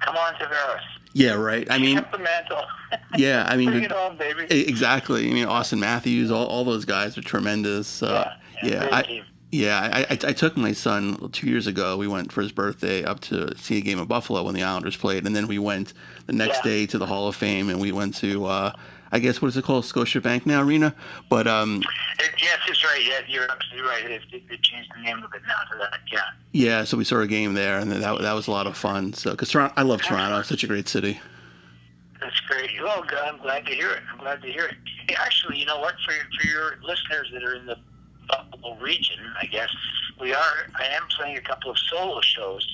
come 0.00 0.16
on, 0.16 0.34
Tavares. 0.34 0.80
Yeah, 1.14 1.34
right. 1.34 1.70
I 1.70 1.76
mean, 1.78 2.02
the 2.10 2.18
mantle. 2.18 2.64
yeah, 3.16 3.44
I 3.46 3.56
mean, 3.58 3.70
Bring 3.70 3.84
it 3.84 3.92
on, 3.92 4.16
baby. 4.16 4.44
Exactly. 4.48 5.30
I 5.30 5.34
mean, 5.34 5.46
Auston 5.46 5.78
Matthews, 5.78 6.30
all, 6.30 6.46
all 6.46 6.64
those 6.64 6.86
guys 6.86 7.18
are 7.18 7.22
tremendous. 7.22 8.02
Uh, 8.02 8.32
Yeah, 8.62 8.84
yeah, 8.84 8.88
I, 8.90 9.02
team. 9.02 9.24
Yeah. 9.52 9.88
I, 9.92 10.00
I, 10.14 10.18
I 10.30 10.32
took 10.32 10.56
my 10.56 10.72
son 10.72 11.28
two 11.30 11.46
years 11.48 11.68
ago. 11.68 11.96
We 11.96 12.08
went 12.08 12.32
for 12.32 12.42
his 12.42 12.50
birthday 12.50 13.04
up 13.04 13.20
to 13.20 13.56
see 13.56 13.78
a 13.78 13.80
game 13.80 14.00
of 14.00 14.08
Buffalo 14.08 14.42
when 14.42 14.54
the 14.54 14.64
Islanders 14.64 14.96
played, 14.96 15.24
and 15.26 15.36
then 15.36 15.46
we 15.46 15.58
went 15.60 15.92
the 16.26 16.32
next 16.32 16.58
Yeah. 16.64 16.70
day 16.72 16.86
to 16.86 16.98
the 16.98 17.06
Hall 17.06 17.28
of 17.28 17.36
Fame, 17.36 17.68
and 17.70 17.80
we 17.80 17.92
went 17.92 18.16
to, 18.16 18.46
uh, 18.46 18.72
I 19.12 19.18
guess, 19.18 19.40
what 19.40 19.48
is 19.48 19.56
it 19.56 19.64
called, 19.64 19.84
Scotiabank 19.84 20.46
now 20.46 20.62
Arena? 20.62 20.94
But 21.28 21.46
um, 21.46 21.82
It, 22.18 22.30
yes, 22.42 22.58
it's 22.66 22.82
right. 22.82 23.02
Yeah, 23.06 23.20
you're 23.28 23.50
absolutely 23.50 23.88
right. 23.88 24.04
It, 24.10 24.22
it, 24.32 24.42
it 24.50 24.62
changed 24.62 24.90
the 24.96 25.02
name 25.02 25.22
of 25.22 25.32
it 25.34 25.42
now 25.46 25.70
to 25.72 25.78
that. 25.78 26.00
Yeah. 26.10 26.20
yeah, 26.52 26.84
so 26.84 26.96
we 26.96 27.04
saw 27.04 27.20
a 27.20 27.26
game 27.26 27.54
there, 27.54 27.78
and 27.78 27.90
that 27.92 28.20
that 28.22 28.32
was 28.32 28.46
a 28.48 28.50
lot 28.50 28.66
of 28.66 28.76
fun. 28.76 29.12
So, 29.12 29.30
because 29.32 29.50
Toronto, 29.50 29.74
I 29.76 29.82
love 29.82 30.02
Toronto, 30.02 30.38
it's 30.40 30.48
such 30.48 30.64
a 30.64 30.66
great 30.66 30.88
city. 30.88 31.20
That's 32.20 32.38
great. 32.40 32.70
Well, 32.80 33.02
good. 33.02 33.18
I'm 33.18 33.38
glad 33.42 33.66
to 33.66 33.72
hear 33.74 33.90
it. 33.90 34.02
I'm 34.12 34.18
glad 34.18 34.40
to 34.42 34.48
hear 34.52 34.66
it. 34.66 34.76
Hey, 35.08 35.16
actually, 35.18 35.58
you 35.58 35.66
know 35.66 35.80
what? 35.80 35.94
For 36.06 36.12
your, 36.12 36.24
for 36.40 36.46
your 36.46 36.76
listeners 36.82 37.28
that 37.32 37.42
are 37.42 37.56
in 37.56 37.66
the 37.66 37.76
Buffalo 38.36 38.76
region, 38.80 39.18
I 39.40 39.46
guess 39.46 39.68
we 40.20 40.32
are. 40.32 40.54
I 40.74 40.84
am 40.86 41.02
playing 41.16 41.36
a 41.36 41.40
couple 41.40 41.70
of 41.70 41.78
solo 41.78 42.20
shows 42.22 42.66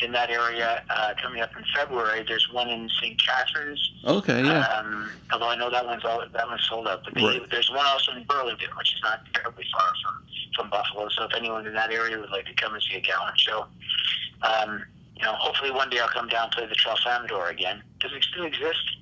in 0.00 0.12
that 0.12 0.30
area 0.30 0.82
uh, 0.90 1.14
coming 1.20 1.40
up 1.40 1.50
in 1.56 1.64
February. 1.74 2.24
There's 2.26 2.48
one 2.52 2.68
in 2.68 2.88
St. 3.00 3.20
Catharines. 3.20 3.90
Okay, 4.04 4.44
yeah, 4.44 4.60
Um, 4.78 5.10
although 5.32 5.48
I 5.48 5.56
know 5.56 5.70
that 5.70 5.84
one's 5.84 6.04
all, 6.04 6.22
that 6.32 6.46
one's 6.46 6.64
sold 6.68 6.86
out, 6.86 7.02
but 7.04 7.14
they, 7.14 7.22
Right. 7.24 7.50
there's 7.50 7.70
one 7.70 7.84
also 7.86 8.12
in 8.12 8.22
Burlington, 8.24 8.68
which 8.76 8.94
is 8.94 9.00
not 9.02 9.20
terribly 9.34 9.64
far 9.72 9.88
from 10.04 10.24
from 10.54 10.70
Buffalo. 10.70 11.08
So 11.10 11.22
if 11.24 11.30
anyone 11.36 11.66
in 11.68 11.74
that 11.74 11.92
area 11.92 12.18
would 12.18 12.30
like 12.30 12.44
to 12.46 12.54
come 12.54 12.74
and 12.74 12.82
see 12.82 12.96
a 12.96 13.00
Gallant 13.00 13.38
show, 13.38 13.66
um, 14.42 14.82
you 15.14 15.22
know, 15.22 15.32
hopefully 15.34 15.70
one 15.70 15.88
day 15.88 16.00
I'll 16.00 16.08
come 16.08 16.26
down 16.28 16.44
and 16.44 16.52
play 16.52 16.66
the 16.66 16.74
Tralfamadore 16.74 17.50
again. 17.52 17.80
Does 18.00 18.10
it 18.12 18.24
still 18.24 18.44
exist? 18.44 18.96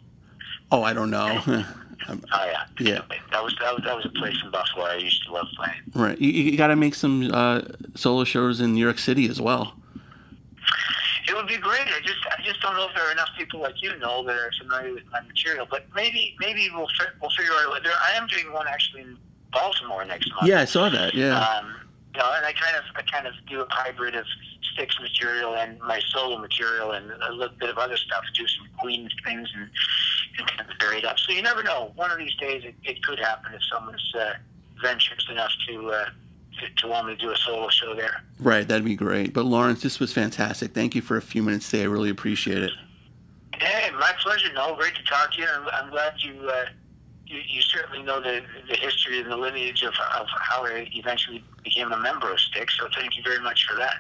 Oh, 0.70 0.82
I 0.82 0.92
don't 0.92 1.10
know. 1.10 1.40
Um, 2.08 2.22
Oh 2.32 2.44
yeah, 2.44 2.64
Yeah. 2.78 3.00
That 3.32 3.42
was 3.42 3.54
that 3.60 3.74
was 3.74 3.82
that 3.84 3.96
was 3.96 4.04
a 4.06 4.10
place 4.10 4.36
in 4.44 4.50
Buffalo 4.50 4.84
I 4.86 4.96
used 4.96 5.24
to 5.24 5.32
love 5.32 5.46
playing. 5.56 5.80
right, 5.94 6.18
you, 6.20 6.30
you 6.30 6.56
got 6.56 6.68
to 6.68 6.76
make 6.76 6.94
some 6.94 7.30
uh, 7.32 7.62
solo 7.94 8.24
shows 8.24 8.60
in 8.60 8.74
New 8.74 8.80
York 8.84 8.98
City 8.98 9.28
as 9.28 9.40
well. 9.40 9.74
It 11.28 11.34
would 11.34 11.48
be 11.48 11.56
great. 11.56 11.80
I 11.88 12.00
just 12.04 12.18
I 12.38 12.40
just 12.42 12.60
don't 12.62 12.76
know 12.76 12.86
if 12.88 12.94
there 12.94 13.06
are 13.08 13.12
enough 13.12 13.30
people 13.36 13.60
like 13.60 13.82
you 13.82 13.96
know 13.98 14.22
that 14.24 14.36
are 14.36 14.50
familiar 14.60 14.94
with 14.94 15.04
my 15.10 15.20
material. 15.22 15.66
But 15.68 15.86
maybe 15.94 16.36
maybe 16.38 16.68
we'll 16.72 16.86
fi- 16.98 17.12
we'll 17.20 17.30
figure 17.30 17.52
out. 17.52 17.82
There, 17.82 17.92
I 18.08 18.16
am 18.16 18.26
doing 18.28 18.52
one 18.52 18.66
actually 18.68 19.02
in 19.02 19.18
Baltimore 19.52 20.04
next 20.04 20.30
month. 20.34 20.46
Yeah, 20.48 20.60
I 20.60 20.64
saw 20.66 20.88
that. 20.88 21.14
Yeah. 21.14 21.38
Um, 21.38 21.74
you 22.16 22.22
know, 22.22 22.32
and 22.34 22.46
I 22.46 22.52
kind 22.52 22.76
of 22.76 22.84
I 22.94 23.02
kind 23.02 23.26
of 23.26 23.34
do 23.46 23.60
a 23.60 23.66
hybrid 23.68 24.14
of 24.14 24.24
Styx 24.72 24.98
material 25.00 25.54
and 25.54 25.78
my 25.80 26.00
solo 26.08 26.38
material 26.38 26.92
and 26.92 27.10
a 27.10 27.32
little 27.32 27.56
bit 27.56 27.68
of 27.68 27.76
other 27.76 27.96
stuff. 27.96 28.24
Do 28.34 28.46
some 28.46 28.68
Queen 28.78 29.10
things 29.22 29.48
and, 29.54 29.68
and 30.38 30.48
kind 30.48 30.70
of 30.70 30.76
vary 30.80 30.98
it 30.98 31.04
up. 31.04 31.18
So 31.18 31.32
you 31.32 31.42
never 31.42 31.62
know. 31.62 31.92
One 31.94 32.10
of 32.10 32.16
these 32.16 32.34
days 32.36 32.64
it, 32.64 32.74
it 32.84 33.02
could 33.02 33.18
happen 33.18 33.52
if 33.52 33.60
someone's 33.70 34.14
uh, 34.18 34.32
venturous 34.80 35.26
enough 35.30 35.52
to, 35.68 35.90
uh, 35.90 36.04
to 36.60 36.74
to 36.82 36.88
want 36.88 37.08
me 37.08 37.16
to 37.16 37.20
do 37.20 37.30
a 37.30 37.36
solo 37.36 37.68
show 37.68 37.94
there. 37.94 38.22
Right, 38.40 38.66
that'd 38.66 38.84
be 38.84 38.96
great. 38.96 39.34
But 39.34 39.44
Lawrence, 39.44 39.82
this 39.82 40.00
was 40.00 40.12
fantastic. 40.12 40.72
Thank 40.72 40.94
you 40.94 41.02
for 41.02 41.18
a 41.18 41.22
few 41.22 41.42
minutes 41.42 41.70
today. 41.70 41.82
I 41.82 41.86
really 41.86 42.10
appreciate 42.10 42.62
it. 42.62 42.72
Hey, 43.58 43.90
my 43.92 44.12
pleasure. 44.22 44.52
No, 44.54 44.74
great 44.74 44.94
to 44.94 45.02
talk 45.04 45.34
to 45.34 45.40
you. 45.40 45.46
I'm, 45.46 45.68
I'm 45.68 45.90
glad 45.90 46.14
you 46.18 46.48
uh, 46.48 46.64
you, 47.26 47.40
you 47.46 47.60
certainly 47.62 48.02
know 48.02 48.20
the, 48.20 48.42
the 48.68 48.76
history 48.76 49.20
and 49.20 49.30
the 49.30 49.36
lineage 49.36 49.82
of, 49.82 49.94
of 50.18 50.26
how 50.40 50.64
I 50.64 50.88
eventually 50.92 51.42
became 51.62 51.92
a 51.92 51.98
member 51.98 52.30
of 52.30 52.38
Styx. 52.38 52.78
So 52.78 52.88
thank 52.94 53.16
you 53.16 53.22
very 53.22 53.40
much 53.40 53.66
for 53.66 53.76
that. 53.76 53.96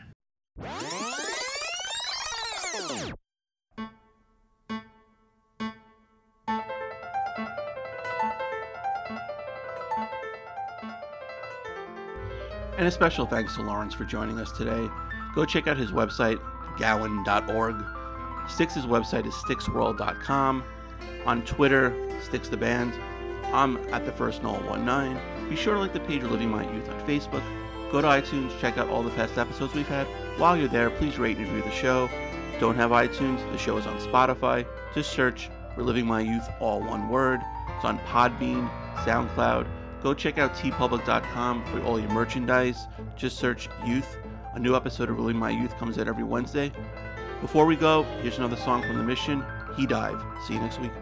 And 12.78 12.86
a 12.86 12.90
special 12.90 13.26
thanks 13.26 13.56
to 13.56 13.62
Lawrence 13.62 13.94
for 13.94 14.04
joining 14.04 14.38
us 14.38 14.52
today. 14.52 14.88
Go 15.34 15.44
check 15.46 15.66
out 15.66 15.78
his 15.78 15.92
website, 15.92 16.38
gowan.org. 16.78 17.82
Styx's 18.48 18.86
website 18.86 19.26
is 19.26 19.34
styxworld.com. 19.34 20.62
On 21.24 21.42
Twitter, 21.42 22.20
Styx 22.22 22.48
the 22.48 22.56
Band. 22.56 22.92
I'm 23.52 23.76
at 23.92 24.04
the 24.04 24.12
first 24.12 24.42
Noel 24.42 24.76
19. 24.76 25.48
Be 25.48 25.56
sure 25.56 25.74
to 25.74 25.80
like 25.80 25.92
the 25.92 26.00
page 26.00 26.22
of 26.22 26.30
Living 26.30 26.50
My 26.50 26.70
Youth 26.72 26.88
on 26.88 27.00
Facebook. 27.06 27.42
Go 27.92 28.00
to 28.00 28.08
iTunes, 28.08 28.58
check 28.60 28.78
out 28.78 28.88
all 28.88 29.02
the 29.02 29.10
past 29.10 29.38
episodes 29.38 29.74
we've 29.74 29.86
had. 29.86 30.06
While 30.38 30.56
you're 30.56 30.68
there, 30.68 30.90
please 30.90 31.18
rate 31.18 31.36
and 31.38 31.46
review 31.46 31.62
the 31.62 31.70
show. 31.70 32.10
Don't 32.58 32.74
have 32.74 32.90
iTunes? 32.90 33.38
The 33.52 33.58
show 33.58 33.76
is 33.76 33.86
on 33.86 33.98
Spotify. 34.00 34.66
Just 34.94 35.12
search 35.12 35.50
Reliving 35.76 36.06
My 36.06 36.20
Youth, 36.20 36.48
all 36.58 36.80
one 36.80 37.08
word. 37.08 37.40
It's 37.76 37.84
on 37.84 37.98
Podbean, 38.00 38.68
SoundCloud. 39.04 39.66
Go 40.02 40.14
check 40.14 40.38
out 40.38 40.54
teepublic.com 40.54 41.64
for 41.66 41.82
all 41.82 42.00
your 42.00 42.10
merchandise. 42.10 42.86
Just 43.16 43.38
search 43.38 43.68
Youth. 43.84 44.16
A 44.54 44.58
new 44.58 44.74
episode 44.74 45.10
of 45.10 45.18
Living 45.18 45.38
My 45.38 45.50
Youth 45.50 45.76
comes 45.76 45.98
out 45.98 46.08
every 46.08 46.24
Wednesday. 46.24 46.72
Before 47.40 47.66
we 47.66 47.76
go, 47.76 48.04
here's 48.22 48.38
another 48.38 48.56
song 48.56 48.82
from 48.82 48.96
the 48.96 49.04
mission, 49.04 49.42
Khedive. 49.74 50.46
See 50.46 50.54
you 50.54 50.60
next 50.60 50.80
week. 50.80 50.92